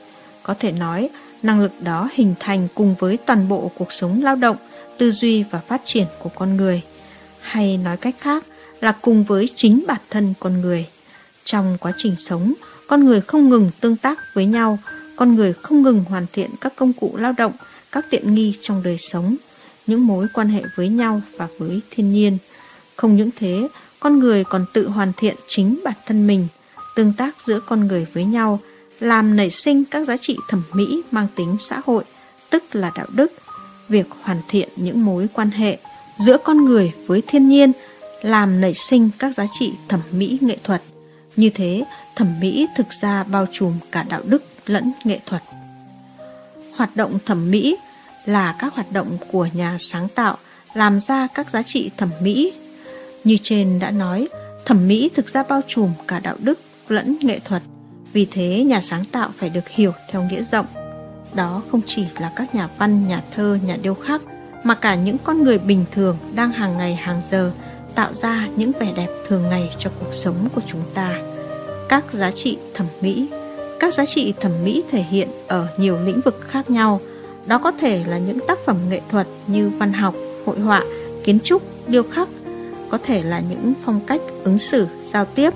Có 0.42 0.54
thể 0.54 0.72
nói, 0.72 1.10
năng 1.42 1.60
lực 1.60 1.72
đó 1.80 2.08
hình 2.12 2.34
thành 2.40 2.68
cùng 2.74 2.94
với 2.98 3.16
toàn 3.16 3.48
bộ 3.48 3.70
cuộc 3.78 3.92
sống 3.92 4.22
lao 4.22 4.36
động, 4.36 4.56
tư 5.02 5.10
duy 5.10 5.42
và 5.42 5.60
phát 5.68 5.80
triển 5.84 6.06
của 6.18 6.28
con 6.28 6.56
người. 6.56 6.82
Hay 7.40 7.76
nói 7.76 7.96
cách 7.96 8.14
khác 8.18 8.44
là 8.80 8.92
cùng 8.92 9.24
với 9.24 9.48
chính 9.54 9.84
bản 9.86 10.00
thân 10.10 10.34
con 10.40 10.60
người. 10.60 10.86
Trong 11.44 11.76
quá 11.80 11.92
trình 11.96 12.14
sống, 12.18 12.54
con 12.88 13.04
người 13.04 13.20
không 13.20 13.48
ngừng 13.48 13.70
tương 13.80 13.96
tác 13.96 14.18
với 14.34 14.46
nhau, 14.46 14.78
con 15.16 15.34
người 15.34 15.52
không 15.52 15.82
ngừng 15.82 16.04
hoàn 16.04 16.26
thiện 16.32 16.50
các 16.60 16.72
công 16.76 16.92
cụ 16.92 17.16
lao 17.16 17.34
động, 17.38 17.52
các 17.92 18.06
tiện 18.10 18.34
nghi 18.34 18.54
trong 18.60 18.82
đời 18.82 18.98
sống, 18.98 19.36
những 19.86 20.06
mối 20.06 20.26
quan 20.34 20.48
hệ 20.48 20.62
với 20.76 20.88
nhau 20.88 21.20
và 21.36 21.48
với 21.58 21.80
thiên 21.90 22.12
nhiên. 22.12 22.38
Không 22.96 23.16
những 23.16 23.30
thế, 23.36 23.68
con 24.00 24.18
người 24.18 24.44
còn 24.44 24.64
tự 24.72 24.88
hoàn 24.88 25.12
thiện 25.16 25.36
chính 25.46 25.80
bản 25.84 25.94
thân 26.06 26.26
mình, 26.26 26.48
tương 26.96 27.12
tác 27.12 27.34
giữa 27.46 27.60
con 27.60 27.86
người 27.88 28.06
với 28.14 28.24
nhau– 28.24 28.60
làm 29.02 29.36
nảy 29.36 29.50
sinh 29.50 29.84
các 29.84 30.04
giá 30.04 30.16
trị 30.16 30.38
thẩm 30.48 30.62
mỹ 30.72 31.02
mang 31.10 31.26
tính 31.34 31.56
xã 31.58 31.80
hội, 31.86 32.04
tức 32.50 32.74
là 32.74 32.92
đạo 32.94 33.06
đức, 33.14 33.32
việc 33.92 34.06
hoàn 34.22 34.40
thiện 34.48 34.68
những 34.76 35.04
mối 35.04 35.28
quan 35.32 35.50
hệ 35.50 35.78
giữa 36.18 36.36
con 36.44 36.64
người 36.64 36.92
với 37.06 37.22
thiên 37.26 37.48
nhiên, 37.48 37.72
làm 38.22 38.60
nảy 38.60 38.74
sinh 38.74 39.10
các 39.18 39.34
giá 39.34 39.46
trị 39.50 39.72
thẩm 39.88 40.00
mỹ 40.12 40.38
nghệ 40.40 40.56
thuật. 40.64 40.82
Như 41.36 41.50
thế, 41.50 41.84
thẩm 42.16 42.40
mỹ 42.40 42.66
thực 42.76 42.86
ra 43.00 43.24
bao 43.24 43.46
trùm 43.52 43.72
cả 43.92 44.02
đạo 44.02 44.20
đức 44.24 44.44
lẫn 44.66 44.92
nghệ 45.04 45.20
thuật. 45.26 45.42
Hoạt 46.76 46.96
động 46.96 47.18
thẩm 47.26 47.50
mỹ 47.50 47.76
là 48.24 48.56
các 48.58 48.74
hoạt 48.74 48.92
động 48.92 49.18
của 49.32 49.48
nhà 49.52 49.76
sáng 49.78 50.08
tạo 50.08 50.36
làm 50.74 51.00
ra 51.00 51.26
các 51.34 51.50
giá 51.50 51.62
trị 51.62 51.90
thẩm 51.96 52.10
mỹ. 52.22 52.52
Như 53.24 53.36
trên 53.42 53.78
đã 53.78 53.90
nói, 53.90 54.28
thẩm 54.64 54.88
mỹ 54.88 55.10
thực 55.14 55.28
ra 55.28 55.42
bao 55.42 55.60
trùm 55.66 55.90
cả 56.08 56.18
đạo 56.18 56.36
đức 56.38 56.60
lẫn 56.88 57.16
nghệ 57.20 57.38
thuật. 57.38 57.62
Vì 58.12 58.26
thế 58.30 58.64
nhà 58.64 58.80
sáng 58.80 59.04
tạo 59.04 59.30
phải 59.36 59.48
được 59.50 59.68
hiểu 59.68 59.92
theo 60.10 60.22
nghĩa 60.22 60.42
rộng. 60.42 60.66
Đó 61.34 61.62
không 61.70 61.80
chỉ 61.86 62.06
là 62.20 62.32
các 62.36 62.54
nhà 62.54 62.68
văn, 62.78 63.08
nhà 63.08 63.22
thơ, 63.34 63.58
nhà 63.66 63.76
điêu 63.82 63.94
khắc, 63.94 64.22
mà 64.64 64.74
cả 64.74 64.94
những 64.94 65.16
con 65.24 65.42
người 65.42 65.58
bình 65.58 65.84
thường 65.92 66.16
đang 66.34 66.52
hàng 66.52 66.78
ngày 66.78 66.94
hàng 66.94 67.20
giờ 67.24 67.52
tạo 67.94 68.12
ra 68.12 68.48
những 68.56 68.72
vẻ 68.80 68.92
đẹp 68.96 69.08
thường 69.28 69.48
ngày 69.48 69.70
cho 69.78 69.90
cuộc 70.00 70.14
sống 70.14 70.48
của 70.54 70.60
chúng 70.66 70.82
ta. 70.94 71.20
Các 71.88 72.12
giá 72.12 72.30
trị 72.30 72.58
thẩm 72.74 72.86
mỹ 73.00 73.28
Các 73.80 73.94
giá 73.94 74.06
trị 74.06 74.34
thẩm 74.40 74.52
mỹ 74.64 74.82
thể 74.90 75.02
hiện 75.02 75.28
ở 75.48 75.66
nhiều 75.76 75.98
lĩnh 76.04 76.20
vực 76.20 76.40
khác 76.40 76.70
nhau. 76.70 77.00
Đó 77.46 77.58
có 77.58 77.72
thể 77.72 78.04
là 78.06 78.18
những 78.18 78.38
tác 78.46 78.58
phẩm 78.66 78.76
nghệ 78.90 79.00
thuật 79.08 79.26
như 79.46 79.70
văn 79.78 79.92
học, 79.92 80.14
hội 80.46 80.60
họa, 80.60 80.84
kiến 81.24 81.40
trúc, 81.40 81.62
điêu 81.88 82.02
khắc, 82.02 82.28
có 82.90 82.98
thể 83.02 83.22
là 83.22 83.40
những 83.40 83.72
phong 83.84 84.00
cách 84.06 84.20
ứng 84.44 84.58
xử, 84.58 84.86
giao 85.04 85.24
tiếp, 85.24 85.50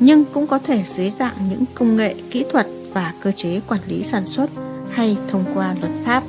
nhưng 0.00 0.24
cũng 0.24 0.46
có 0.46 0.58
thể 0.58 0.84
dưới 0.86 1.10
dạng 1.10 1.36
những 1.50 1.64
công 1.74 1.96
nghệ, 1.96 2.14
kỹ 2.30 2.44
thuật 2.52 2.66
và 2.92 3.14
cơ 3.22 3.32
chế 3.32 3.60
quản 3.68 3.80
lý 3.88 4.02
sản 4.02 4.26
xuất 4.26 4.50
hay 4.90 5.16
thông 5.28 5.44
qua 5.54 5.74
luật 5.80 5.92
pháp. 6.04 6.22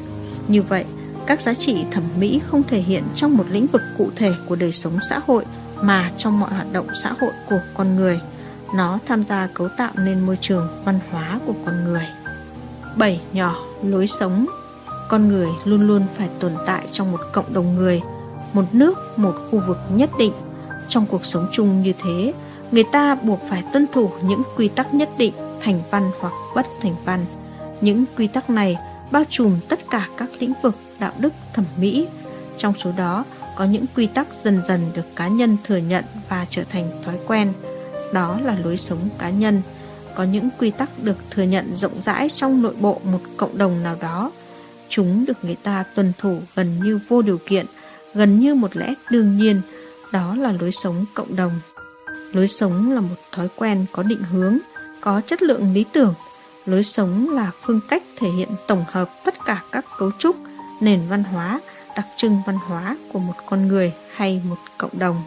Như 0.48 0.62
vậy, 0.62 0.86
các 1.26 1.42
giá 1.42 1.54
trị 1.54 1.86
thẩm 1.92 2.04
mỹ 2.20 2.42
không 2.48 2.64
thể 2.64 2.80
hiện 2.82 3.04
trong 3.16 3.38
một 3.38 3.46
lĩnh 3.52 3.68
vực 3.68 3.82
cụ 3.98 4.10
thể 4.16 4.34
của 4.48 4.56
đời 4.56 4.72
sống 4.72 5.00
xã 5.10 5.20
hội 5.28 5.46
mà 5.82 6.12
trong 6.18 6.40
mọi 6.40 6.50
hoạt 6.50 6.68
động 6.74 6.88
xã 7.04 7.14
hội 7.20 7.32
của 7.50 7.60
con 7.74 7.96
người. 7.96 8.20
Nó 8.76 9.00
tham 9.06 9.24
gia 9.24 9.48
cấu 9.48 9.68
tạo 9.78 9.92
nên 9.98 10.26
môi 10.26 10.38
trường 10.42 10.68
văn 10.86 11.00
hóa 11.12 11.40
của 11.46 11.54
con 11.66 11.84
người. 11.84 12.06
7. 12.98 13.22
Nhỏ, 13.34 13.56
lối 13.84 14.08
sống 14.08 14.46
Con 15.10 15.28
người 15.28 15.48
luôn 15.66 15.88
luôn 15.88 16.04
phải 16.18 16.30
tồn 16.40 16.52
tại 16.66 16.88
trong 16.92 17.12
một 17.12 17.20
cộng 17.34 17.54
đồng 17.54 17.76
người, 17.76 18.02
một 18.54 18.66
nước, 18.72 19.20
một 19.20 19.34
khu 19.52 19.62
vực 19.68 19.78
nhất 19.90 20.10
định. 20.20 20.34
Trong 20.88 21.06
cuộc 21.06 21.26
sống 21.26 21.48
chung 21.52 21.84
như 21.84 21.94
thế, 22.04 22.34
người 22.72 22.84
ta 22.92 23.16
buộc 23.16 23.40
phải 23.50 23.64
tuân 23.74 23.88
thủ 23.92 24.12
những 24.24 24.42
quy 24.58 24.68
tắc 24.68 24.94
nhất 24.94 25.10
định 25.18 25.34
thành 25.62 25.82
văn 25.92 26.12
hoặc 26.20 26.34
bất 26.56 26.66
thành 26.82 26.96
văn. 27.06 27.26
Những 27.82 28.06
quy 28.18 28.28
tắc 28.28 28.50
này 28.50 28.78
bao 29.12 29.24
trùm 29.30 29.60
tất 29.70 29.80
cả 29.90 30.08
các 30.18 30.30
lĩnh 30.40 30.54
vực 30.64 30.76
đạo 31.00 31.14
đức 31.20 31.34
thẩm 31.54 31.66
mỹ. 31.78 32.08
Trong 32.58 32.74
số 32.78 32.92
đó 32.98 33.26
có 33.56 33.66
những 33.66 33.86
quy 33.96 34.08
tắc 34.08 34.28
dần 34.44 34.62
dần 34.68 34.82
được 34.96 35.16
cá 35.16 35.28
nhân 35.28 35.58
thừa 35.64 35.78
nhận 35.78 36.06
và 36.30 36.46
trở 36.50 36.64
thành 36.72 36.90
thói 37.04 37.20
quen. 37.28 37.54
Đó 38.14 38.40
là 38.44 38.58
lối 38.64 38.78
sống 38.78 39.10
cá 39.18 39.30
nhân. 39.30 39.62
Có 40.16 40.24
những 40.24 40.50
quy 40.60 40.72
tắc 40.72 41.04
được 41.04 41.18
thừa 41.30 41.44
nhận 41.44 41.76
rộng 41.76 42.02
rãi 42.02 42.30
trong 42.34 42.62
nội 42.62 42.74
bộ 42.80 43.02
một 43.04 43.20
cộng 43.38 43.58
đồng 43.58 43.84
nào 43.84 43.96
đó. 44.02 44.32
Chúng 44.90 45.26
được 45.26 45.38
người 45.44 45.58
ta 45.64 45.84
tuân 45.96 46.14
thủ 46.18 46.40
gần 46.56 46.80
như 46.84 47.00
vô 47.08 47.22
điều 47.22 47.38
kiện, 47.46 47.66
gần 48.14 48.40
như 48.40 48.56
một 48.56 48.78
lẽ 48.78 48.94
đương 49.12 49.38
nhiên. 49.38 49.62
Đó 50.12 50.36
là 50.36 50.52
lối 50.52 50.72
sống 50.72 51.06
cộng 51.14 51.36
đồng. 51.36 51.60
Lối 52.34 52.48
sống 52.48 52.92
là 52.92 53.02
một 53.02 53.16
thói 53.32 53.48
quen 53.56 53.86
có 53.92 54.04
định 54.04 54.24
hướng, 54.32 54.58
có 55.02 55.22
chất 55.28 55.42
lượng 55.42 55.74
lý 55.74 55.86
tưởng. 55.92 56.14
Lối 56.70 56.84
sống 56.84 57.30
là 57.30 57.52
phương 57.62 57.80
cách 57.90 58.04
thể 58.18 58.30
hiện 58.30 58.50
tổng 58.68 58.86
hợp 58.88 59.10
tất 59.26 59.46
cả 59.46 59.62
các 59.72 59.86
cấu 59.98 60.12
trúc, 60.20 60.36
nền 60.82 61.00
văn 61.10 61.24
hóa, 61.24 61.60
đặc 61.96 62.06
trưng 62.18 62.38
văn 62.48 62.56
hóa 62.56 62.98
của 63.14 63.20
một 63.20 63.34
con 63.46 63.68
người 63.68 63.94
hay 64.14 64.42
một 64.50 64.58
cộng 64.78 65.00
đồng. 65.00 65.22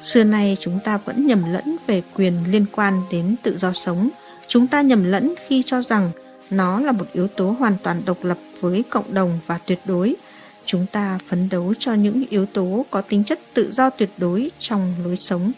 Xưa 0.00 0.24
nay 0.24 0.56
chúng 0.60 0.78
ta 0.84 0.96
vẫn 0.96 1.26
nhầm 1.26 1.52
lẫn 1.52 1.76
về 1.86 2.02
quyền 2.14 2.34
liên 2.50 2.66
quan 2.72 3.02
đến 3.10 3.36
tự 3.42 3.58
do 3.58 3.72
sống. 3.72 4.08
Chúng 4.48 4.66
ta 4.66 4.80
nhầm 4.80 5.04
lẫn 5.04 5.34
khi 5.46 5.62
cho 5.66 5.82
rằng 5.82 6.10
nó 6.50 6.80
là 6.80 6.92
một 6.92 7.06
yếu 7.12 7.28
tố 7.28 7.50
hoàn 7.58 7.76
toàn 7.82 8.02
độc 8.04 8.24
lập 8.24 8.38
với 8.60 8.84
cộng 8.90 9.14
đồng 9.14 9.38
và 9.46 9.58
tuyệt 9.58 9.78
đối. 9.84 10.16
Chúng 10.64 10.86
ta 10.92 11.18
phấn 11.28 11.48
đấu 11.48 11.74
cho 11.78 11.94
những 11.94 12.24
yếu 12.30 12.46
tố 12.46 12.84
có 12.90 13.00
tính 13.00 13.24
chất 13.24 13.40
tự 13.54 13.72
do 13.72 13.90
tuyệt 13.90 14.10
đối 14.18 14.50
trong 14.58 14.94
lối 15.04 15.16
sống. 15.16 15.52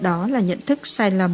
Đó 0.00 0.28
là 0.28 0.40
nhận 0.40 0.60
thức 0.66 0.86
sai 0.86 1.10
lầm. 1.10 1.30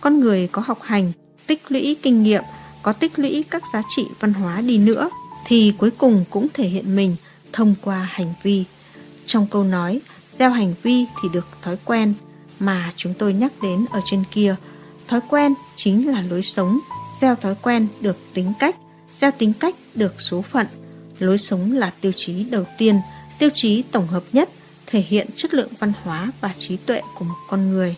Con 0.00 0.20
người 0.20 0.48
có 0.52 0.62
học 0.66 0.78
hành, 0.82 1.12
tích 1.46 1.62
lũy 1.68 1.96
kinh 2.02 2.22
nghiệm, 2.22 2.42
có 2.82 2.92
tích 2.92 3.18
lũy 3.18 3.44
các 3.50 3.62
giá 3.72 3.82
trị 3.96 4.06
văn 4.20 4.32
hóa 4.32 4.60
đi 4.60 4.78
nữa 4.78 5.10
thì 5.46 5.74
cuối 5.78 5.90
cùng 5.90 6.24
cũng 6.30 6.48
thể 6.54 6.68
hiện 6.68 6.96
mình 6.96 7.16
thông 7.52 7.74
qua 7.82 8.08
hành 8.12 8.34
vi. 8.42 8.64
Trong 9.26 9.46
câu 9.50 9.64
nói, 9.64 10.00
gieo 10.38 10.50
hành 10.50 10.74
vi 10.82 11.04
thì 11.22 11.28
được 11.32 11.46
thói 11.62 11.76
quen 11.84 12.14
mà 12.58 12.92
chúng 12.96 13.14
tôi 13.14 13.32
nhắc 13.32 13.52
đến 13.62 13.86
ở 13.90 14.00
trên 14.04 14.24
kia. 14.30 14.56
Thói 15.08 15.20
quen 15.28 15.54
chính 15.76 16.08
là 16.08 16.22
lối 16.22 16.42
sống, 16.42 16.78
gieo 17.20 17.34
thói 17.34 17.54
quen 17.62 17.88
được 18.00 18.16
tính 18.34 18.52
cách, 18.58 18.76
gieo 19.14 19.30
tính 19.30 19.52
cách 19.52 19.74
được 19.94 20.20
số 20.20 20.42
phận. 20.42 20.66
Lối 21.18 21.38
sống 21.38 21.72
là 21.72 21.92
tiêu 22.00 22.12
chí 22.16 22.44
đầu 22.44 22.64
tiên, 22.78 23.00
tiêu 23.38 23.50
chí 23.54 23.82
tổng 23.82 24.06
hợp 24.06 24.22
nhất, 24.32 24.50
thể 24.86 25.00
hiện 25.00 25.26
chất 25.36 25.54
lượng 25.54 25.70
văn 25.78 25.92
hóa 26.02 26.30
và 26.40 26.54
trí 26.58 26.76
tuệ 26.76 27.00
của 27.18 27.24
một 27.24 27.34
con 27.48 27.70
người. 27.70 27.96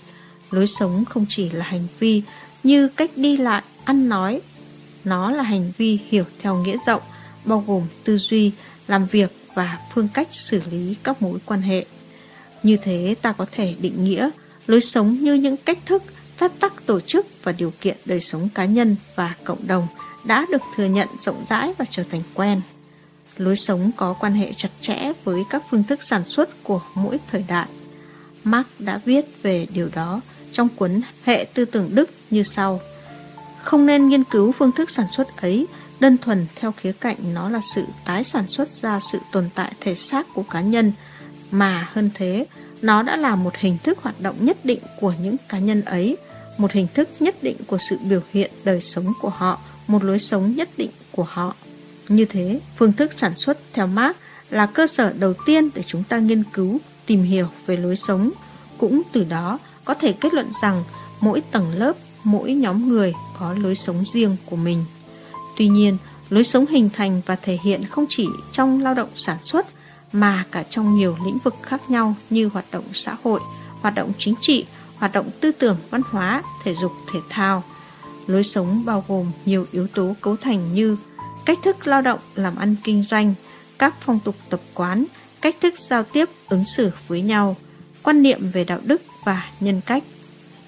Lối 0.50 0.66
sống 0.66 1.04
không 1.04 1.26
chỉ 1.28 1.50
là 1.50 1.64
hành 1.64 1.86
vi 1.98 2.22
như 2.62 2.88
cách 2.88 3.10
đi 3.16 3.36
lại, 3.36 3.62
ăn 3.84 4.08
nói. 4.08 4.40
Nó 5.04 5.30
là 5.30 5.42
hành 5.42 5.72
vi 5.78 5.98
hiểu 6.08 6.24
theo 6.38 6.56
nghĩa 6.56 6.76
rộng, 6.86 7.02
bao 7.44 7.64
gồm 7.66 7.82
tư 8.04 8.18
duy, 8.18 8.52
làm 8.86 9.06
việc 9.06 9.32
và 9.54 9.78
phương 9.94 10.08
cách 10.14 10.28
xử 10.30 10.62
lý 10.70 10.96
các 11.02 11.22
mối 11.22 11.38
quan 11.46 11.62
hệ. 11.62 11.86
Như 12.62 12.76
thế 12.76 13.14
ta 13.22 13.32
có 13.32 13.46
thể 13.52 13.74
định 13.80 14.04
nghĩa 14.04 14.30
lối 14.66 14.80
sống 14.80 15.24
như 15.24 15.34
những 15.34 15.56
cách 15.56 15.78
thức, 15.86 16.02
phép 16.36 16.52
tắc 16.60 16.86
tổ 16.86 17.00
chức 17.00 17.26
và 17.42 17.52
điều 17.52 17.72
kiện 17.80 17.96
đời 18.04 18.20
sống 18.20 18.48
cá 18.54 18.64
nhân 18.64 18.96
và 19.16 19.34
cộng 19.44 19.66
đồng 19.66 19.86
đã 20.24 20.46
được 20.52 20.62
thừa 20.76 20.84
nhận 20.84 21.08
rộng 21.20 21.44
rãi 21.48 21.72
và 21.78 21.84
trở 21.90 22.02
thành 22.02 22.22
quen. 22.34 22.60
Lối 23.36 23.56
sống 23.56 23.90
có 23.96 24.12
quan 24.12 24.32
hệ 24.32 24.52
chặt 24.52 24.68
chẽ 24.80 25.12
với 25.24 25.42
các 25.50 25.62
phương 25.70 25.84
thức 25.84 26.02
sản 26.02 26.24
xuất 26.24 26.64
của 26.64 26.80
mỗi 26.94 27.18
thời 27.30 27.44
đại. 27.48 27.66
Marx 28.44 28.66
đã 28.78 29.00
viết 29.04 29.42
về 29.42 29.66
điều 29.72 29.88
đó 29.94 30.20
trong 30.52 30.68
cuốn 30.68 31.00
Hệ 31.24 31.46
tư 31.54 31.64
tưởng 31.64 31.94
Đức 31.94 32.10
như 32.30 32.42
sau. 32.42 32.80
Không 33.62 33.86
nên 33.86 34.08
nghiên 34.08 34.24
cứu 34.24 34.52
phương 34.52 34.72
thức 34.72 34.90
sản 34.90 35.06
xuất 35.08 35.40
ấy 35.40 35.66
đơn 36.00 36.16
thuần 36.18 36.46
theo 36.56 36.72
khía 36.72 36.92
cạnh 36.92 37.16
nó 37.34 37.48
là 37.48 37.60
sự 37.74 37.84
tái 38.04 38.24
sản 38.24 38.46
xuất 38.46 38.68
ra 38.68 39.00
sự 39.00 39.18
tồn 39.32 39.48
tại 39.54 39.72
thể 39.80 39.94
xác 39.94 40.26
của 40.34 40.42
cá 40.42 40.60
nhân, 40.60 40.92
mà 41.50 41.88
hơn 41.92 42.10
thế, 42.14 42.46
nó 42.82 43.02
đã 43.02 43.16
là 43.16 43.36
một 43.36 43.56
hình 43.56 43.78
thức 43.84 43.98
hoạt 44.02 44.20
động 44.20 44.44
nhất 44.44 44.64
định 44.64 44.80
của 45.00 45.14
những 45.22 45.36
cá 45.48 45.58
nhân 45.58 45.82
ấy, 45.82 46.16
một 46.58 46.72
hình 46.72 46.86
thức 46.94 47.08
nhất 47.20 47.42
định 47.42 47.56
của 47.66 47.78
sự 47.78 47.96
biểu 48.02 48.20
hiện 48.32 48.50
đời 48.64 48.80
sống 48.80 49.12
của 49.20 49.28
họ, 49.28 49.60
một 49.86 50.04
lối 50.04 50.18
sống 50.18 50.56
nhất 50.56 50.68
định 50.76 50.90
của 51.12 51.26
họ. 51.28 51.54
Như 52.08 52.24
thế, 52.24 52.60
phương 52.76 52.92
thức 52.92 53.12
sản 53.12 53.34
xuất 53.34 53.58
theo 53.72 53.86
Marx 53.86 54.16
là 54.50 54.66
cơ 54.66 54.86
sở 54.86 55.12
đầu 55.12 55.34
tiên 55.46 55.70
để 55.74 55.82
chúng 55.86 56.04
ta 56.04 56.18
nghiên 56.18 56.42
cứu, 56.52 56.78
tìm 57.06 57.22
hiểu 57.22 57.46
về 57.66 57.76
lối 57.76 57.96
sống. 57.96 58.30
Cũng 58.78 59.02
từ 59.12 59.24
đó 59.24 59.58
có 59.88 59.94
thể 59.94 60.12
kết 60.12 60.34
luận 60.34 60.52
rằng 60.52 60.84
mỗi 61.20 61.40
tầng 61.40 61.72
lớp, 61.74 61.96
mỗi 62.24 62.52
nhóm 62.52 62.88
người 62.88 63.14
có 63.38 63.54
lối 63.54 63.74
sống 63.74 64.04
riêng 64.06 64.36
của 64.46 64.56
mình. 64.56 64.84
Tuy 65.56 65.68
nhiên, 65.68 65.96
lối 66.30 66.44
sống 66.44 66.66
hình 66.66 66.90
thành 66.92 67.20
và 67.26 67.36
thể 67.36 67.58
hiện 67.62 67.84
không 67.84 68.06
chỉ 68.08 68.28
trong 68.52 68.82
lao 68.82 68.94
động 68.94 69.08
sản 69.14 69.36
xuất 69.42 69.66
mà 70.12 70.44
cả 70.50 70.62
trong 70.62 70.96
nhiều 70.96 71.16
lĩnh 71.24 71.38
vực 71.44 71.54
khác 71.62 71.90
nhau 71.90 72.14
như 72.30 72.48
hoạt 72.48 72.64
động 72.72 72.84
xã 72.92 73.16
hội, 73.24 73.40
hoạt 73.80 73.94
động 73.94 74.12
chính 74.18 74.34
trị, 74.40 74.66
hoạt 74.96 75.12
động 75.12 75.30
tư 75.40 75.52
tưởng 75.52 75.76
văn 75.90 76.00
hóa, 76.10 76.42
thể 76.64 76.74
dục 76.74 76.92
thể 77.12 77.20
thao. 77.28 77.62
Lối 78.26 78.44
sống 78.44 78.84
bao 78.84 79.04
gồm 79.08 79.26
nhiều 79.44 79.66
yếu 79.72 79.86
tố 79.94 80.14
cấu 80.20 80.36
thành 80.36 80.74
như 80.74 80.96
cách 81.44 81.58
thức 81.64 81.86
lao 81.86 82.02
động 82.02 82.20
làm 82.34 82.56
ăn 82.56 82.76
kinh 82.84 83.04
doanh, 83.10 83.34
các 83.78 83.94
phong 84.00 84.20
tục 84.24 84.34
tập 84.48 84.60
quán, 84.74 85.04
cách 85.40 85.56
thức 85.60 85.74
giao 85.78 86.02
tiếp 86.02 86.28
ứng 86.48 86.64
xử 86.64 86.90
với 87.08 87.22
nhau, 87.22 87.56
quan 88.02 88.22
niệm 88.22 88.50
về 88.52 88.64
đạo 88.64 88.78
đức 88.84 89.02
và 89.28 89.50
nhân 89.60 89.80
cách. 89.86 90.04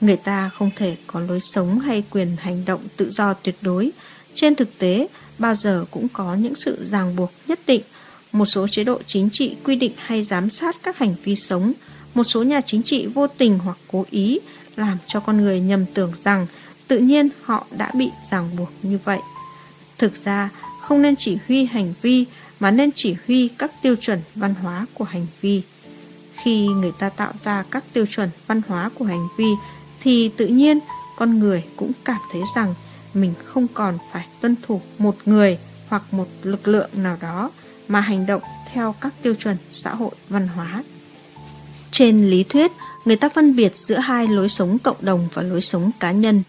Người 0.00 0.16
ta 0.16 0.48
không 0.48 0.70
thể 0.76 0.96
có 1.06 1.20
lối 1.20 1.40
sống 1.40 1.78
hay 1.78 2.02
quyền 2.10 2.36
hành 2.40 2.64
động 2.64 2.80
tự 2.96 3.10
do 3.10 3.34
tuyệt 3.34 3.56
đối 3.60 3.90
trên 4.34 4.54
thực 4.54 4.78
tế, 4.78 5.08
bao 5.38 5.54
giờ 5.56 5.84
cũng 5.90 6.08
có 6.08 6.34
những 6.34 6.54
sự 6.54 6.78
ràng 6.84 7.16
buộc 7.16 7.32
nhất 7.46 7.60
định. 7.66 7.82
Một 8.32 8.46
số 8.46 8.68
chế 8.68 8.84
độ 8.84 9.00
chính 9.06 9.30
trị 9.30 9.56
quy 9.64 9.76
định 9.76 9.92
hay 9.96 10.22
giám 10.22 10.50
sát 10.50 10.76
các 10.82 10.98
hành 10.98 11.14
vi 11.24 11.36
sống. 11.36 11.72
Một 12.14 12.24
số 12.24 12.42
nhà 12.42 12.60
chính 12.60 12.82
trị 12.82 13.06
vô 13.06 13.26
tình 13.26 13.58
hoặc 13.58 13.78
cố 13.88 14.06
ý 14.10 14.38
làm 14.76 14.98
cho 15.06 15.20
con 15.20 15.36
người 15.36 15.60
nhầm 15.60 15.86
tưởng 15.94 16.12
rằng 16.24 16.46
tự 16.88 16.98
nhiên 16.98 17.28
họ 17.42 17.66
đã 17.78 17.90
bị 17.94 18.10
ràng 18.30 18.56
buộc 18.56 18.70
như 18.82 18.98
vậy. 19.04 19.18
Thực 19.98 20.24
ra, 20.24 20.48
không 20.80 21.02
nên 21.02 21.16
chỉ 21.16 21.38
huy 21.48 21.64
hành 21.64 21.94
vi 22.02 22.24
mà 22.60 22.70
nên 22.70 22.90
chỉ 22.92 23.16
huy 23.26 23.48
các 23.58 23.82
tiêu 23.82 23.96
chuẩn 23.96 24.20
văn 24.34 24.54
hóa 24.54 24.86
của 24.94 25.04
hành 25.04 25.26
vi. 25.40 25.62
Khi 26.42 26.66
người 26.66 26.92
ta 26.98 27.08
tạo 27.08 27.32
ra 27.42 27.64
các 27.70 27.84
tiêu 27.92 28.06
chuẩn 28.06 28.30
văn 28.46 28.62
hóa 28.68 28.90
của 28.98 29.04
hành 29.04 29.28
vi 29.36 29.48
thì 30.00 30.30
tự 30.36 30.46
nhiên 30.46 30.78
con 31.16 31.38
người 31.38 31.64
cũng 31.76 31.92
cảm 32.04 32.20
thấy 32.32 32.42
rằng 32.56 32.74
mình 33.14 33.34
không 33.44 33.66
còn 33.74 33.98
phải 34.12 34.26
tuân 34.40 34.56
thủ 34.66 34.80
một 34.98 35.16
người 35.24 35.58
hoặc 35.88 36.02
một 36.10 36.26
lực 36.42 36.68
lượng 36.68 36.90
nào 36.94 37.16
đó 37.20 37.50
mà 37.88 38.00
hành 38.00 38.26
động 38.26 38.42
theo 38.72 38.94
các 39.00 39.14
tiêu 39.22 39.34
chuẩn 39.34 39.56
xã 39.70 39.94
hội 39.94 40.10
văn 40.28 40.48
hóa. 40.48 40.84
Trên 41.90 42.30
lý 42.30 42.44
thuyết, 42.44 42.72
người 43.04 43.16
ta 43.16 43.28
phân 43.28 43.56
biệt 43.56 43.78
giữa 43.78 43.98
hai 43.98 44.28
lối 44.28 44.48
sống 44.48 44.78
cộng 44.78 44.96
đồng 45.00 45.28
và 45.34 45.42
lối 45.42 45.60
sống 45.60 45.90
cá 46.00 46.10
nhân. 46.10 46.42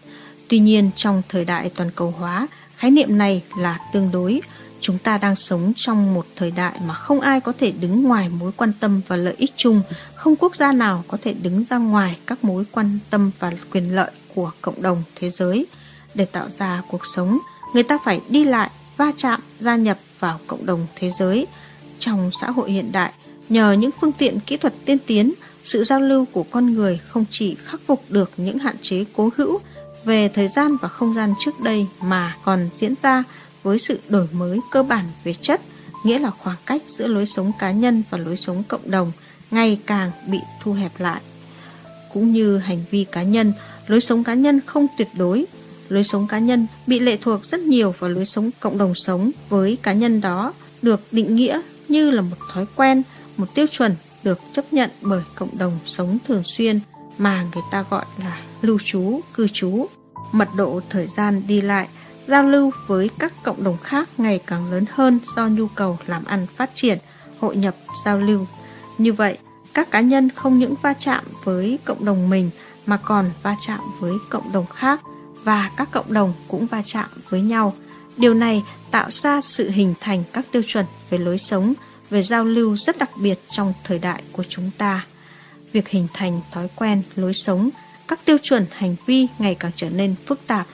Tuy 0.48 0.58
nhiên, 0.58 0.90
trong 0.96 1.22
thời 1.28 1.44
đại 1.44 1.70
toàn 1.74 1.90
cầu 1.94 2.10
hóa, 2.10 2.46
khái 2.76 2.90
niệm 2.90 3.18
này 3.18 3.42
là 3.58 3.78
tương 3.92 4.10
đối. 4.10 4.40
Chúng 4.82 4.98
ta 4.98 5.18
đang 5.18 5.36
sống 5.36 5.72
trong 5.76 6.14
một 6.14 6.26
thời 6.36 6.50
đại 6.50 6.80
mà 6.86 6.94
không 6.94 7.20
ai 7.20 7.40
có 7.40 7.52
thể 7.58 7.70
đứng 7.70 8.02
ngoài 8.02 8.28
mối 8.28 8.52
quan 8.56 8.72
tâm 8.80 9.00
và 9.08 9.16
lợi 9.16 9.34
ích 9.38 9.52
chung, 9.56 9.82
không 10.14 10.36
quốc 10.36 10.56
gia 10.56 10.72
nào 10.72 11.04
có 11.08 11.18
thể 11.22 11.34
đứng 11.34 11.64
ra 11.64 11.78
ngoài 11.78 12.18
các 12.26 12.44
mối 12.44 12.64
quan 12.72 12.98
tâm 13.10 13.30
và 13.38 13.52
quyền 13.72 13.94
lợi 13.94 14.10
của 14.34 14.50
cộng 14.60 14.82
đồng 14.82 15.02
thế 15.14 15.30
giới. 15.30 15.66
Để 16.14 16.24
tạo 16.24 16.48
ra 16.48 16.82
cuộc 16.88 17.06
sống, 17.06 17.38
người 17.74 17.82
ta 17.82 17.98
phải 18.04 18.20
đi 18.28 18.44
lại, 18.44 18.70
va 18.96 19.12
chạm, 19.16 19.40
gia 19.60 19.76
nhập 19.76 19.98
vào 20.18 20.40
cộng 20.46 20.66
đồng 20.66 20.86
thế 20.96 21.10
giới. 21.18 21.46
Trong 21.98 22.30
xã 22.40 22.50
hội 22.50 22.70
hiện 22.72 22.92
đại, 22.92 23.12
nhờ 23.48 23.72
những 23.72 23.90
phương 24.00 24.12
tiện 24.12 24.40
kỹ 24.40 24.56
thuật 24.56 24.74
tiên 24.84 24.98
tiến, 25.06 25.32
sự 25.64 25.84
giao 25.84 26.00
lưu 26.00 26.24
của 26.32 26.42
con 26.42 26.74
người 26.74 27.00
không 27.08 27.24
chỉ 27.30 27.56
khắc 27.64 27.80
phục 27.86 28.04
được 28.08 28.30
những 28.36 28.58
hạn 28.58 28.76
chế 28.80 29.04
cố 29.16 29.30
hữu 29.36 29.60
về 30.04 30.28
thời 30.28 30.48
gian 30.48 30.76
và 30.76 30.88
không 30.88 31.14
gian 31.14 31.34
trước 31.38 31.60
đây 31.60 31.86
mà 32.02 32.36
còn 32.44 32.68
diễn 32.76 32.94
ra 33.02 33.24
với 33.62 33.78
sự 33.78 34.00
đổi 34.08 34.26
mới 34.32 34.58
cơ 34.70 34.82
bản 34.82 35.04
về 35.24 35.34
chất, 35.40 35.60
nghĩa 36.04 36.18
là 36.18 36.30
khoảng 36.30 36.56
cách 36.66 36.82
giữa 36.86 37.06
lối 37.06 37.26
sống 37.26 37.52
cá 37.58 37.70
nhân 37.70 38.02
và 38.10 38.18
lối 38.18 38.36
sống 38.36 38.62
cộng 38.68 38.90
đồng 38.90 39.12
ngày 39.50 39.80
càng 39.86 40.10
bị 40.26 40.38
thu 40.62 40.72
hẹp 40.72 41.00
lại. 41.00 41.20
Cũng 42.12 42.32
như 42.32 42.58
hành 42.58 42.84
vi 42.90 43.04
cá 43.04 43.22
nhân, 43.22 43.52
lối 43.86 44.00
sống 44.00 44.24
cá 44.24 44.34
nhân 44.34 44.60
không 44.66 44.86
tuyệt 44.98 45.08
đối. 45.16 45.44
Lối 45.88 46.04
sống 46.04 46.26
cá 46.28 46.38
nhân 46.38 46.66
bị 46.86 47.00
lệ 47.00 47.16
thuộc 47.16 47.44
rất 47.44 47.60
nhiều 47.60 47.94
vào 47.98 48.10
lối 48.10 48.24
sống 48.24 48.50
cộng 48.60 48.78
đồng 48.78 48.94
sống 48.94 49.30
với 49.48 49.78
cá 49.82 49.92
nhân 49.92 50.20
đó 50.20 50.52
được 50.82 51.00
định 51.12 51.36
nghĩa 51.36 51.60
như 51.88 52.10
là 52.10 52.22
một 52.22 52.36
thói 52.52 52.66
quen, 52.76 53.02
một 53.36 53.54
tiêu 53.54 53.66
chuẩn 53.66 53.94
được 54.22 54.38
chấp 54.52 54.72
nhận 54.72 54.90
bởi 55.00 55.22
cộng 55.34 55.58
đồng 55.58 55.78
sống 55.84 56.18
thường 56.26 56.42
xuyên 56.44 56.80
mà 57.18 57.46
người 57.54 57.62
ta 57.70 57.84
gọi 57.90 58.04
là 58.18 58.40
lưu 58.62 58.78
trú, 58.84 59.20
cư 59.34 59.48
trú. 59.48 59.86
Mật 60.32 60.48
độ 60.56 60.80
thời 60.90 61.06
gian 61.06 61.42
đi 61.46 61.60
lại, 61.60 61.88
giao 62.26 62.44
lưu 62.44 62.70
với 62.86 63.10
các 63.18 63.32
cộng 63.42 63.64
đồng 63.64 63.78
khác 63.78 64.08
ngày 64.18 64.40
càng 64.46 64.70
lớn 64.70 64.84
hơn 64.90 65.18
do 65.36 65.48
nhu 65.48 65.66
cầu 65.68 65.98
làm 66.06 66.24
ăn 66.24 66.46
phát 66.56 66.70
triển, 66.74 66.98
hội 67.40 67.56
nhập, 67.56 67.74
giao 68.04 68.18
lưu. 68.18 68.46
Như 68.98 69.12
vậy, 69.12 69.38
các 69.74 69.90
cá 69.90 70.00
nhân 70.00 70.30
không 70.30 70.58
những 70.58 70.74
va 70.82 70.94
chạm 70.94 71.24
với 71.44 71.78
cộng 71.84 72.04
đồng 72.04 72.30
mình 72.30 72.50
mà 72.86 72.96
còn 72.96 73.30
va 73.42 73.56
chạm 73.60 73.80
với 74.00 74.12
cộng 74.30 74.52
đồng 74.52 74.66
khác 74.66 75.00
và 75.44 75.70
các 75.76 75.90
cộng 75.90 76.12
đồng 76.12 76.34
cũng 76.48 76.66
va 76.66 76.82
chạm 76.84 77.08
với 77.28 77.40
nhau. 77.40 77.74
Điều 78.16 78.34
này 78.34 78.62
tạo 78.90 79.10
ra 79.10 79.40
sự 79.40 79.70
hình 79.70 79.94
thành 80.00 80.24
các 80.32 80.46
tiêu 80.52 80.62
chuẩn 80.66 80.86
về 81.10 81.18
lối 81.18 81.38
sống, 81.38 81.74
về 82.10 82.22
giao 82.22 82.44
lưu 82.44 82.76
rất 82.76 82.98
đặc 82.98 83.10
biệt 83.16 83.38
trong 83.50 83.72
thời 83.84 83.98
đại 83.98 84.22
của 84.32 84.44
chúng 84.48 84.70
ta. 84.78 85.06
Việc 85.72 85.88
hình 85.88 86.08
thành 86.14 86.40
thói 86.52 86.68
quen, 86.76 87.02
lối 87.16 87.34
sống, 87.34 87.70
các 88.08 88.24
tiêu 88.24 88.36
chuẩn 88.42 88.66
hành 88.72 88.96
vi 89.06 89.26
ngày 89.38 89.54
càng 89.54 89.72
trở 89.76 89.90
nên 89.90 90.14
phức 90.26 90.46
tạp. 90.46 90.66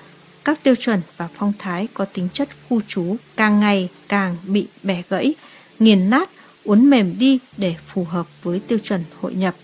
Các 0.49 0.63
tiêu 0.63 0.75
chuẩn 0.75 1.01
và 1.17 1.29
phong 1.35 1.53
thái 1.59 1.89
có 1.95 2.05
tính 2.05 2.29
chất 2.33 2.49
khu 2.69 2.81
trú 2.89 3.17
càng 3.37 3.61
ngày 3.61 3.89
càng 4.09 4.37
bị 4.47 4.67
bẻ 4.83 5.03
gãy, 5.09 5.35
nghiền 5.79 6.11
nát, 6.11 6.31
uốn 6.65 6.91
mềm 6.91 7.19
đi 7.19 7.39
để 7.57 7.75
phù 7.93 8.05
hợp 8.05 8.27
với 8.43 8.61
tiêu 8.61 8.79
chuẩn 8.79 9.05
hội 9.21 9.35
nhập. 9.35 9.55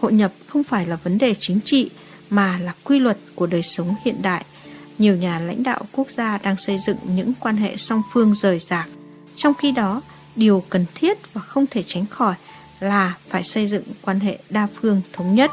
Hội 0.00 0.12
nhập 0.12 0.32
không 0.46 0.64
phải 0.64 0.86
là 0.86 0.96
vấn 0.96 1.18
đề 1.18 1.34
chính 1.34 1.60
trị 1.64 1.90
mà 2.30 2.58
là 2.58 2.74
quy 2.84 2.98
luật 2.98 3.18
của 3.34 3.46
đời 3.46 3.62
sống 3.62 3.94
hiện 4.04 4.22
đại. 4.22 4.44
Nhiều 4.98 5.16
nhà 5.16 5.40
lãnh 5.40 5.62
đạo 5.62 5.80
quốc 5.92 6.10
gia 6.10 6.38
đang 6.38 6.56
xây 6.56 6.78
dựng 6.86 6.96
những 7.04 7.32
quan 7.40 7.56
hệ 7.56 7.76
song 7.76 8.02
phương 8.12 8.34
rời 8.34 8.58
rạc. 8.58 8.88
Trong 9.36 9.54
khi 9.54 9.72
đó, 9.72 10.02
điều 10.36 10.64
cần 10.68 10.84
thiết 10.94 11.32
và 11.32 11.40
không 11.40 11.66
thể 11.66 11.82
tránh 11.86 12.06
khỏi 12.06 12.34
là 12.80 13.14
phải 13.28 13.42
xây 13.42 13.66
dựng 13.66 13.84
quan 14.02 14.20
hệ 14.20 14.38
đa 14.50 14.68
phương 14.80 15.00
thống 15.12 15.34
nhất. 15.34 15.50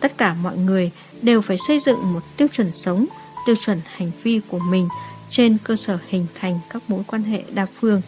Tất 0.00 0.18
cả 0.18 0.34
mọi 0.34 0.56
người 0.56 0.90
đều 1.22 1.40
phải 1.40 1.56
xây 1.58 1.78
dựng 1.80 2.12
một 2.12 2.22
tiêu 2.36 2.48
chuẩn 2.48 2.72
sống, 2.72 3.06
tiêu 3.46 3.56
chuẩn 3.56 3.80
hành 3.96 4.10
vi 4.22 4.40
của 4.48 4.58
mình 4.58 4.88
trên 5.28 5.58
cơ 5.64 5.76
sở 5.76 5.98
hình 6.08 6.26
thành 6.40 6.58
các 6.70 6.82
mối 6.88 7.02
quan 7.06 7.22
hệ 7.22 7.42
đa 7.54 7.66
phương. 7.80 8.02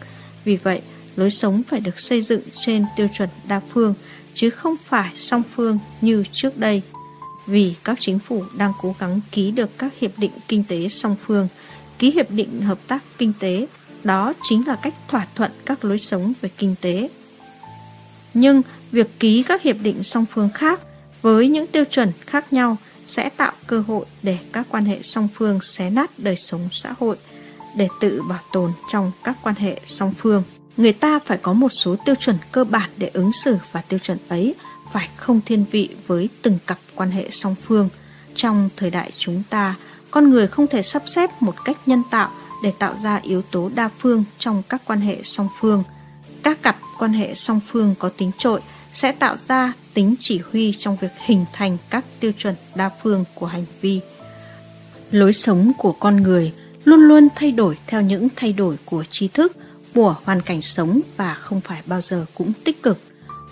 Vì 0.45 0.55
vậy, 0.55 0.81
lối 1.15 1.31
sống 1.31 1.63
phải 1.63 1.79
được 1.79 1.99
xây 1.99 2.21
dựng 2.21 2.41
trên 2.53 2.85
tiêu 2.95 3.07
chuẩn 3.13 3.29
đa 3.47 3.61
phương 3.73 3.93
chứ 4.33 4.49
không 4.49 4.75
phải 4.83 5.11
song 5.15 5.43
phương 5.55 5.79
như 6.01 6.23
trước 6.33 6.57
đây. 6.57 6.81
Vì 7.47 7.73
các 7.83 7.97
chính 8.01 8.19
phủ 8.19 8.43
đang 8.57 8.73
cố 8.81 8.95
gắng 8.99 9.21
ký 9.31 9.51
được 9.51 9.69
các 9.77 9.93
hiệp 9.99 10.19
định 10.19 10.31
kinh 10.47 10.63
tế 10.63 10.87
song 10.89 11.15
phương, 11.19 11.47
ký 11.99 12.11
hiệp 12.11 12.31
định 12.31 12.61
hợp 12.61 12.79
tác 12.87 13.03
kinh 13.17 13.33
tế, 13.39 13.67
đó 14.03 14.33
chính 14.49 14.67
là 14.67 14.75
cách 14.75 14.93
thỏa 15.07 15.27
thuận 15.35 15.51
các 15.65 15.85
lối 15.85 15.99
sống 15.99 16.33
về 16.41 16.49
kinh 16.57 16.75
tế. 16.81 17.09
Nhưng 18.33 18.61
việc 18.91 19.19
ký 19.19 19.43
các 19.43 19.61
hiệp 19.61 19.75
định 19.81 20.03
song 20.03 20.25
phương 20.33 20.49
khác 20.53 20.79
với 21.21 21.47
những 21.47 21.67
tiêu 21.67 21.83
chuẩn 21.85 22.11
khác 22.25 22.53
nhau 22.53 22.77
sẽ 23.09 23.29
tạo 23.29 23.51
cơ 23.67 23.83
hội 23.87 24.05
để 24.23 24.37
các 24.53 24.67
quan 24.69 24.85
hệ 24.85 24.99
song 25.01 25.27
phương 25.33 25.61
xé 25.61 25.89
nát 25.89 26.11
đời 26.17 26.35
sống 26.35 26.69
xã 26.71 26.93
hội 26.99 27.17
để 27.77 27.87
tự 28.01 28.21
bảo 28.21 28.39
tồn 28.53 28.71
trong 28.87 29.11
các 29.23 29.37
quan 29.43 29.55
hệ 29.55 29.79
song 29.85 30.13
phương 30.17 30.43
người 30.77 30.93
ta 30.93 31.19
phải 31.19 31.37
có 31.37 31.53
một 31.53 31.69
số 31.69 31.95
tiêu 31.95 32.15
chuẩn 32.15 32.37
cơ 32.51 32.63
bản 32.63 32.89
để 32.97 33.11
ứng 33.13 33.31
xử 33.33 33.57
và 33.71 33.81
tiêu 33.81 33.99
chuẩn 33.99 34.17
ấy 34.27 34.55
phải 34.93 35.09
không 35.15 35.41
thiên 35.45 35.65
vị 35.71 35.89
với 36.07 36.29
từng 36.41 36.57
cặp 36.67 36.77
quan 36.95 37.11
hệ 37.11 37.29
song 37.29 37.55
phương. 37.67 37.89
Trong 38.35 38.69
thời 38.77 38.89
đại 38.91 39.11
chúng 39.17 39.43
ta, 39.49 39.75
con 40.11 40.29
người 40.29 40.47
không 40.47 40.67
thể 40.67 40.81
sắp 40.81 41.03
xếp 41.05 41.29
một 41.41 41.65
cách 41.65 41.77
nhân 41.85 42.03
tạo 42.11 42.31
để 42.63 42.71
tạo 42.79 42.95
ra 43.03 43.19
yếu 43.23 43.41
tố 43.41 43.71
đa 43.75 43.89
phương 43.99 44.23
trong 44.37 44.63
các 44.69 44.81
quan 44.85 45.01
hệ 45.01 45.17
song 45.23 45.47
phương. 45.59 45.83
Các 46.43 46.61
cặp 46.61 46.77
quan 46.99 47.13
hệ 47.13 47.35
song 47.35 47.59
phương 47.67 47.95
có 47.99 48.09
tính 48.09 48.31
trội 48.37 48.61
sẽ 48.91 49.11
tạo 49.11 49.37
ra 49.37 49.73
tính 49.99 50.15
chỉ 50.19 50.41
huy 50.51 50.73
trong 50.77 50.97
việc 50.97 51.11
hình 51.25 51.45
thành 51.53 51.77
các 51.89 52.05
tiêu 52.19 52.31
chuẩn 52.37 52.55
đa 52.75 52.89
phương 53.03 53.25
của 53.35 53.45
hành 53.45 53.65
vi. 53.81 53.99
Lối 55.11 55.33
sống 55.33 55.71
của 55.77 55.91
con 55.91 56.15
người 56.15 56.53
luôn 56.83 56.99
luôn 56.99 57.27
thay 57.35 57.51
đổi 57.51 57.77
theo 57.87 58.01
những 58.01 58.27
thay 58.35 58.53
đổi 58.53 58.75
của 58.85 59.03
tri 59.03 59.27
thức, 59.27 59.57
của 59.95 60.15
hoàn 60.23 60.41
cảnh 60.41 60.61
sống 60.61 61.01
và 61.17 61.33
không 61.33 61.61
phải 61.61 61.81
bao 61.85 62.01
giờ 62.01 62.25
cũng 62.35 62.53
tích 62.63 62.83
cực. 62.83 62.97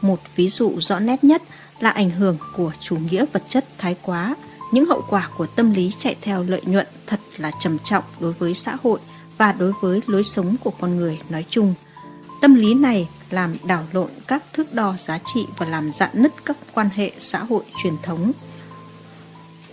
Một 0.01 0.19
ví 0.35 0.49
dụ 0.49 0.73
rõ 0.79 0.99
nét 0.99 1.23
nhất 1.23 1.41
là 1.79 1.89
ảnh 1.89 2.09
hưởng 2.09 2.37
của 2.55 2.71
chủ 2.79 2.97
nghĩa 3.11 3.25
vật 3.33 3.43
chất 3.47 3.65
thái 3.77 3.95
quá. 4.01 4.35
Những 4.71 4.85
hậu 4.85 5.03
quả 5.09 5.29
của 5.37 5.45
tâm 5.45 5.71
lý 5.71 5.91
chạy 5.97 6.15
theo 6.21 6.43
lợi 6.43 6.61
nhuận 6.65 6.87
thật 7.07 7.19
là 7.37 7.51
trầm 7.61 7.77
trọng 7.83 8.03
đối 8.19 8.33
với 8.33 8.53
xã 8.53 8.77
hội 8.83 8.99
và 9.37 9.51
đối 9.51 9.71
với 9.81 10.01
lối 10.07 10.23
sống 10.23 10.55
của 10.63 10.71
con 10.79 10.95
người 10.95 11.19
nói 11.29 11.45
chung. 11.49 11.73
Tâm 12.41 12.55
lý 12.55 12.73
này 12.73 13.09
làm 13.29 13.53
đảo 13.65 13.83
lộn 13.91 14.09
các 14.27 14.43
thước 14.53 14.73
đo 14.73 14.95
giá 14.99 15.19
trị 15.33 15.45
và 15.57 15.65
làm 15.65 15.91
dạn 15.91 16.09
nứt 16.13 16.31
các 16.45 16.57
quan 16.73 16.89
hệ 16.95 17.11
xã 17.19 17.39
hội 17.43 17.63
truyền 17.83 17.93
thống. 18.03 18.31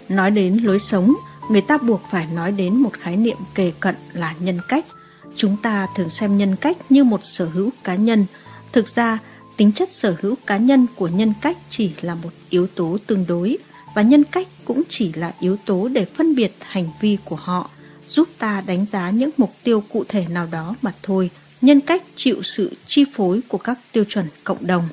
Nói 0.08 0.30
đến 0.30 0.56
lối 0.56 0.78
sống, 0.78 1.14
người 1.50 1.60
ta 1.60 1.78
buộc 1.78 2.02
phải 2.10 2.26
nói 2.26 2.52
đến 2.52 2.76
một 2.76 2.92
khái 2.92 3.16
niệm 3.16 3.36
kề 3.54 3.72
cận 3.80 3.94
là 4.12 4.34
nhân 4.40 4.58
cách– 4.68 4.84
Chúng 5.36 5.56
ta 5.56 5.86
thường 5.94 6.10
xem 6.10 6.36
nhân 6.36 6.56
cách 6.56 6.76
như 6.90 7.04
một 7.04 7.20
sở 7.22 7.46
hữu 7.46 7.70
cá 7.84 7.94
nhân. 7.94 8.26
Thực 8.72 8.88
ra, 8.88 9.18
tính 9.56 9.72
chất 9.72 9.92
sở 9.92 10.16
hữu 10.20 10.34
cá 10.46 10.56
nhân 10.56 10.86
của 10.96 11.08
nhân 11.08 11.32
cách 11.40 11.56
chỉ 11.70 11.92
là 12.00 12.14
một 12.14 12.30
yếu 12.50 12.66
tố 12.66 12.98
tương 13.06 13.26
đối 13.26 13.58
và 13.94 14.02
nhân 14.02 14.24
cách 14.24 14.48
cũng 14.64 14.82
chỉ 14.88 15.12
là 15.12 15.34
yếu 15.40 15.56
tố 15.66 15.88
để 15.88 16.04
phân 16.04 16.34
biệt 16.34 16.56
hành 16.60 16.88
vi 17.00 17.18
của 17.24 17.36
họ, 17.36 17.70
giúp 18.08 18.28
ta 18.38 18.62
đánh 18.66 18.86
giá 18.92 19.10
những 19.10 19.30
mục 19.36 19.54
tiêu 19.62 19.82
cụ 19.92 20.04
thể 20.08 20.26
nào 20.28 20.46
đó 20.50 20.74
mà 20.82 20.92
thôi. 21.02 21.30
Nhân 21.64 21.80
cách 21.80 22.02
chịu 22.14 22.42
sự 22.42 22.72
chi 22.86 23.04
phối 23.14 23.40
của 23.48 23.58
các 23.58 23.78
tiêu 23.92 24.04
chuẩn 24.04 24.26
cộng 24.44 24.66
đồng. 24.66 24.88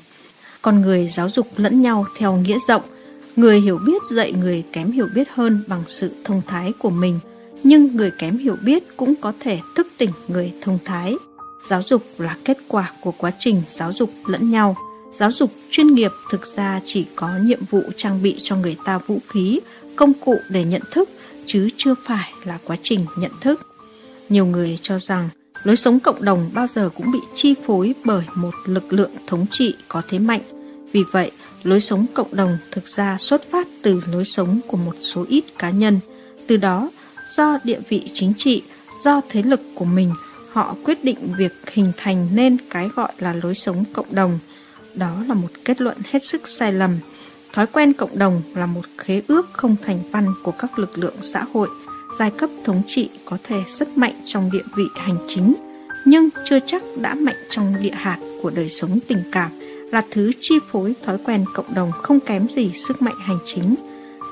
Con 0.62 0.82
người 0.82 1.08
giáo 1.08 1.28
dục 1.28 1.46
lẫn 1.56 1.82
nhau 1.82 2.06
theo 2.18 2.36
nghĩa 2.36 2.58
rộng, 2.68 2.82
người 3.36 3.60
hiểu 3.60 3.78
biết 3.86 4.02
dạy 4.10 4.32
người 4.32 4.64
kém 4.72 4.90
hiểu 4.90 5.08
biết 5.14 5.28
hơn 5.30 5.64
bằng 5.66 5.82
sự 5.86 6.12
thông 6.24 6.42
thái 6.46 6.72
của 6.78 6.90
mình– 6.90 7.18
nhưng 7.64 7.96
người 7.96 8.10
kém 8.18 8.38
hiểu 8.38 8.56
biết 8.62 8.96
cũng 8.96 9.14
có 9.20 9.32
thể 9.40 9.60
thức 9.76 9.86
tỉnh 9.98 10.10
người 10.28 10.52
thông 10.60 10.78
thái. 10.84 11.14
Giáo 11.68 11.82
dục 11.82 12.02
là 12.18 12.36
kết 12.44 12.58
quả 12.68 12.92
của 13.00 13.12
quá 13.12 13.32
trình 13.38 13.62
giáo 13.68 13.92
dục 13.92 14.10
lẫn 14.26 14.50
nhau. 14.50 14.76
Giáo 15.14 15.32
dục 15.32 15.52
chuyên 15.70 15.86
nghiệp 15.86 16.10
thực 16.30 16.46
ra 16.56 16.80
chỉ 16.84 17.06
có 17.16 17.30
nhiệm 17.42 17.60
vụ 17.70 17.82
trang 17.96 18.22
bị 18.22 18.36
cho 18.42 18.56
người 18.56 18.76
ta 18.84 18.98
vũ 18.98 19.18
khí, 19.28 19.60
công 19.96 20.12
cụ 20.24 20.36
để 20.48 20.64
nhận 20.64 20.82
thức, 20.90 21.08
chứ 21.46 21.68
chưa 21.76 21.94
phải 22.06 22.32
là 22.44 22.58
quá 22.64 22.76
trình 22.82 23.06
nhận 23.18 23.30
thức. 23.40 23.60
Nhiều 24.28 24.46
người 24.46 24.78
cho 24.82 24.98
rằng 24.98 25.28
lối 25.64 25.76
sống 25.76 26.00
cộng 26.00 26.24
đồng 26.24 26.50
bao 26.54 26.66
giờ 26.66 26.90
cũng 26.96 27.10
bị 27.10 27.18
chi 27.34 27.54
phối 27.66 27.94
bởi 28.04 28.24
một 28.34 28.54
lực 28.64 28.92
lượng 28.92 29.10
thống 29.26 29.46
trị 29.50 29.74
có 29.88 30.02
thế 30.08 30.18
mạnh. 30.18 30.40
Vì 30.92 31.04
vậy, 31.12 31.30
lối 31.62 31.80
sống 31.80 32.06
cộng 32.14 32.36
đồng 32.36 32.58
thực 32.70 32.88
ra 32.88 33.16
xuất 33.18 33.50
phát 33.50 33.68
từ 33.82 34.02
lối 34.12 34.24
sống 34.24 34.60
của 34.66 34.76
một 34.76 34.96
số 35.00 35.24
ít 35.28 35.44
cá 35.58 35.70
nhân. 35.70 36.00
Từ 36.46 36.56
đó, 36.56 36.90
do 37.30 37.58
địa 37.64 37.80
vị 37.88 38.10
chính 38.12 38.32
trị, 38.36 38.62
do 39.04 39.20
thế 39.28 39.42
lực 39.42 39.60
của 39.74 39.84
mình, 39.84 40.14
họ 40.52 40.76
quyết 40.84 41.04
định 41.04 41.18
việc 41.38 41.52
hình 41.72 41.92
thành 41.96 42.28
nên 42.34 42.56
cái 42.70 42.88
gọi 42.88 43.12
là 43.18 43.32
lối 43.32 43.54
sống 43.54 43.84
cộng 43.92 44.14
đồng. 44.14 44.38
Đó 44.94 45.22
là 45.28 45.34
một 45.34 45.48
kết 45.64 45.80
luận 45.80 45.96
hết 46.10 46.22
sức 46.22 46.48
sai 46.48 46.72
lầm. 46.72 46.98
Thói 47.52 47.66
quen 47.66 47.92
cộng 47.92 48.18
đồng 48.18 48.42
là 48.54 48.66
một 48.66 48.82
khế 48.98 49.22
ước 49.26 49.46
không 49.52 49.76
thành 49.82 49.98
văn 50.10 50.34
của 50.42 50.52
các 50.52 50.78
lực 50.78 50.98
lượng 50.98 51.16
xã 51.20 51.44
hội. 51.52 51.68
Giai 52.18 52.30
cấp 52.30 52.50
thống 52.64 52.82
trị 52.86 53.10
có 53.24 53.38
thể 53.44 53.62
rất 53.68 53.98
mạnh 53.98 54.14
trong 54.24 54.50
địa 54.52 54.64
vị 54.76 54.84
hành 54.96 55.16
chính, 55.28 55.54
nhưng 56.06 56.28
chưa 56.44 56.58
chắc 56.66 56.82
đã 56.96 57.14
mạnh 57.14 57.36
trong 57.50 57.74
địa 57.80 57.94
hạt 57.94 58.18
của 58.42 58.50
đời 58.50 58.68
sống 58.68 58.98
tình 59.08 59.22
cảm 59.32 59.50
là 59.92 60.02
thứ 60.10 60.32
chi 60.40 60.54
phối 60.70 60.94
thói 61.02 61.18
quen 61.24 61.44
cộng 61.54 61.74
đồng 61.74 61.92
không 61.92 62.20
kém 62.20 62.48
gì 62.48 62.72
sức 62.72 63.02
mạnh 63.02 63.16
hành 63.20 63.38
chính. 63.44 63.74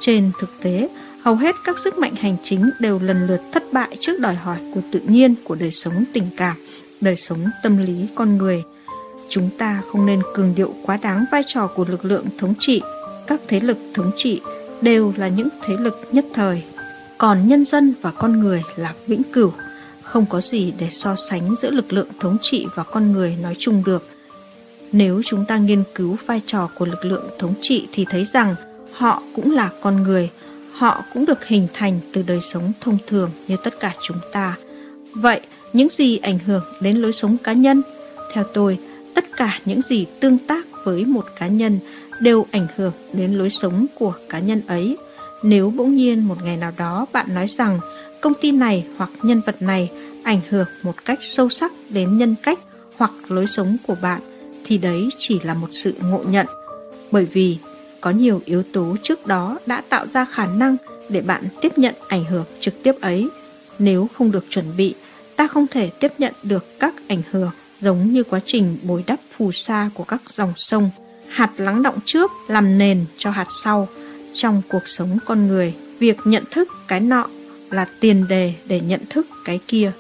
Trên 0.01 0.31
thực 0.41 0.51
tế, 0.63 0.89
hầu 1.23 1.35
hết 1.35 1.57
các 1.65 1.79
sức 1.79 1.99
mạnh 1.99 2.15
hành 2.15 2.37
chính 2.43 2.71
đều 2.81 2.99
lần 2.99 3.27
lượt 3.27 3.41
thất 3.53 3.73
bại 3.73 3.97
trước 4.01 4.21
đòi 4.21 4.35
hỏi 4.35 4.59
của 4.75 4.81
tự 4.93 5.01
nhiên 5.01 5.35
của 5.45 5.55
đời 5.55 5.71
sống 5.71 6.05
tình 6.13 6.25
cảm, 6.37 6.57
đời 7.01 7.17
sống 7.17 7.45
tâm 7.63 7.79
lý 7.79 8.07
con 8.15 8.39
người. 8.39 8.63
Chúng 9.29 9.51
ta 9.59 9.83
không 9.93 10.07
nên 10.07 10.23
cường 10.35 10.55
điệu 10.57 10.75
quá 10.83 10.97
đáng 10.97 11.25
vai 11.33 11.43
trò 11.47 11.67
của 11.67 11.85
lực 11.89 12.05
lượng 12.05 12.25
thống 12.39 12.55
trị. 12.59 12.83
Các 13.27 13.41
thế 13.49 13.61
lực 13.61 13.79
thống 13.95 14.11
trị 14.17 14.41
đều 14.81 15.13
là 15.17 15.29
những 15.29 15.49
thế 15.63 15.75
lực 15.79 16.09
nhất 16.13 16.25
thời. 16.35 16.63
Còn 17.21 17.49
nhân 17.49 17.65
dân 17.65 17.95
và 18.03 18.11
con 18.11 18.41
người 18.41 18.63
là 18.77 18.95
vĩnh 19.07 19.23
cửu. 19.33 19.53
Không 20.03 20.27
có 20.27 20.41
gì 20.41 20.73
để 20.79 20.91
so 20.91 21.17
sánh 21.17 21.57
giữa 21.57 21.71
lực 21.71 21.93
lượng 21.93 22.09
thống 22.21 22.37
trị 22.43 22.67
và 22.75 22.83
con 22.83 23.13
người 23.13 23.37
nói 23.43 23.57
chung 23.59 23.83
được– 23.87 24.07
Nếu 24.93 25.23
chúng 25.25 25.45
ta 25.45 25.57
nghiên 25.57 25.83
cứu 25.95 26.17
vai 26.27 26.41
trò 26.47 26.69
của 26.79 26.87
lực 26.87 27.05
lượng 27.05 27.25
thống 27.39 27.55
trị 27.61 27.89
thì 27.93 28.07
thấy 28.11 28.25
rằng 28.25 28.55
họ 28.93 29.23
cũng 29.35 29.55
là 29.55 29.71
con 29.81 30.03
người, 30.03 30.31
họ 30.73 31.03
cũng 31.15 31.27
được 31.27 31.45
hình 31.47 31.69
thành 31.75 32.01
từ 32.13 32.23
đời 32.23 32.41
sống 32.43 32.73
thông 32.81 32.99
thường 33.07 33.31
như 33.49 33.57
tất 33.65 33.81
cả 33.81 33.95
chúng 34.03 34.17
ta. 34.33 34.57
Vậy, 35.15 35.41
những 35.73 35.89
gì 35.91 36.19
ảnh 36.19 36.39
hưởng 36.39 36.63
đến 36.81 36.97
lối 36.97 37.13
sống 37.13 37.37
cá 37.43 37.53
nhân? 37.53 37.83
Theo 38.35 38.45
tôi, 38.45 38.79
tất 39.15 39.37
cả 39.37 39.61
những 39.65 39.83
gì 39.83 40.07
tương 40.21 40.39
tác 40.39 40.67
với 40.85 41.05
một 41.05 41.25
cá 41.39 41.47
nhân 41.47 41.79
đều 42.21 42.47
ảnh 42.51 42.67
hưởng 42.77 42.93
đến 43.13 43.33
lối 43.33 43.51
sống 43.51 43.87
của 43.95 44.13
cá 44.29 44.39
nhân 44.39 44.63
ấy. 44.67 44.97
Nếu 45.43 45.71
bỗng 45.71 45.97
nhiên 45.97 46.29
một 46.29 46.37
ngày 46.45 46.57
nào 46.57 46.73
đó 46.77 47.07
bạn 47.13 47.35
nói 47.35 47.47
rằng 47.49 47.79
công 48.21 48.35
ty 48.41 48.53
này 48.53 48.87
hoặc 48.97 49.11
nhân 49.23 49.41
vật 49.47 49.63
này 49.63 49.91
ảnh 50.25 50.41
hưởng 50.49 50.67
một 50.83 51.05
cách 51.05 51.19
sâu 51.23 51.49
sắc 51.49 51.73
đến 51.89 52.19
nhân 52.19 52.35
cách 52.43 52.59
hoặc 52.97 53.11
lối 53.29 53.47
sống 53.47 53.77
của 53.87 53.97
bạn 54.03 54.21
thì 54.65 54.79
đấy 54.79 55.09
chỉ 55.19 55.41
là 55.41 55.55
một 55.55 55.69
sự 55.71 55.95
ngộ 56.03 56.23
nhận. 56.25 56.47
Bởi 57.11 57.25
vì 57.25 57.59
có 58.01 58.11
nhiều 58.11 58.43
yếu 58.45 58.63
tố 58.73 58.97
trước 59.03 59.27
đó 59.27 59.59
đã 59.67 59.83
tạo 59.89 60.07
ra 60.07 60.25
khả 60.25 60.47
năng 60.47 60.77
để 61.09 61.21
bạn 61.21 61.45
tiếp 61.61 61.79
nhận 61.79 61.95
ảnh 62.09 62.25
hưởng 62.25 62.45
trực 62.61 62.83
tiếp 62.83 62.95
ấy. 63.01 63.29
Nếu 63.79 64.09
không 64.15 64.31
được 64.31 64.45
chuẩn 64.51 64.77
bị, 64.77 64.95
ta 65.37 65.47
không 65.47 65.67
thể 65.67 65.91
tiếp 66.01 66.13
nhận 66.19 66.35
được 66.43 66.81
các 66.81 66.95
ảnh 67.09 67.23
hưởng 67.31 67.51
giống 67.81 68.13
như 68.13 68.23
quá 68.23 68.41
trình 68.45 68.79
bồi 68.83 69.05
đắp 69.07 69.21
phù 69.37 69.53
sa 69.53 69.91
của 69.95 70.05
các 70.05 70.23
dòng 70.27 70.53
sông. 70.57 70.91
Hạt 71.29 71.51
lắng 71.57 71.83
động 71.83 71.99
trước 72.05 72.31
làm 72.49 72.79
nền 72.79 73.05
cho 73.19 73.31
hạt 73.31 73.47
sau. 73.51 73.89
Trong 74.35 74.63
cuộc 74.69 74.89
sống 74.89 75.19
con 75.25 75.49
người, 75.49 75.75
việc 75.99 76.17
nhận 76.25 76.45
thức 76.51 76.69
cái 76.89 77.01
nọ 77.01 77.27
là 77.71 77.87
tiền 78.01 78.29
đề 78.29 78.55
để 78.67 78.81
nhận 78.81 79.01
thức 79.11 79.27
cái 79.45 79.61
kia. 79.69 79.93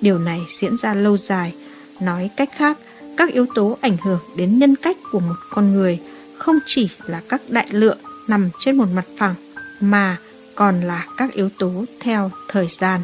Điều 0.00 0.18
này 0.18 0.40
diễn 0.60 0.76
ra 0.76 0.94
lâu 0.94 1.16
dài. 1.16 1.54
Nói 2.00 2.30
cách 2.36 2.50
khác, 2.56 2.78
các 3.16 3.32
yếu 3.32 3.46
tố 3.54 3.78
ảnh 3.80 3.96
hưởng 4.04 4.20
đến 4.36 4.58
nhân 4.58 4.76
cách 4.76 4.96
của 5.12 5.20
một 5.20 5.34
con 5.50 5.74
người 5.74 6.00
không 6.38 6.58
chỉ 6.66 6.88
là 7.06 7.22
các 7.28 7.40
đại 7.48 7.66
lượng 7.70 7.98
nằm 8.28 8.50
trên 8.58 8.76
một 8.76 8.88
mặt 8.94 9.04
phẳng 9.18 9.34
mà 9.80 10.18
còn 10.54 10.80
là 10.80 11.06
các 11.16 11.32
yếu 11.32 11.48
tố 11.58 11.84
theo 12.00 12.30
thời 12.48 12.68
gian 12.70 13.00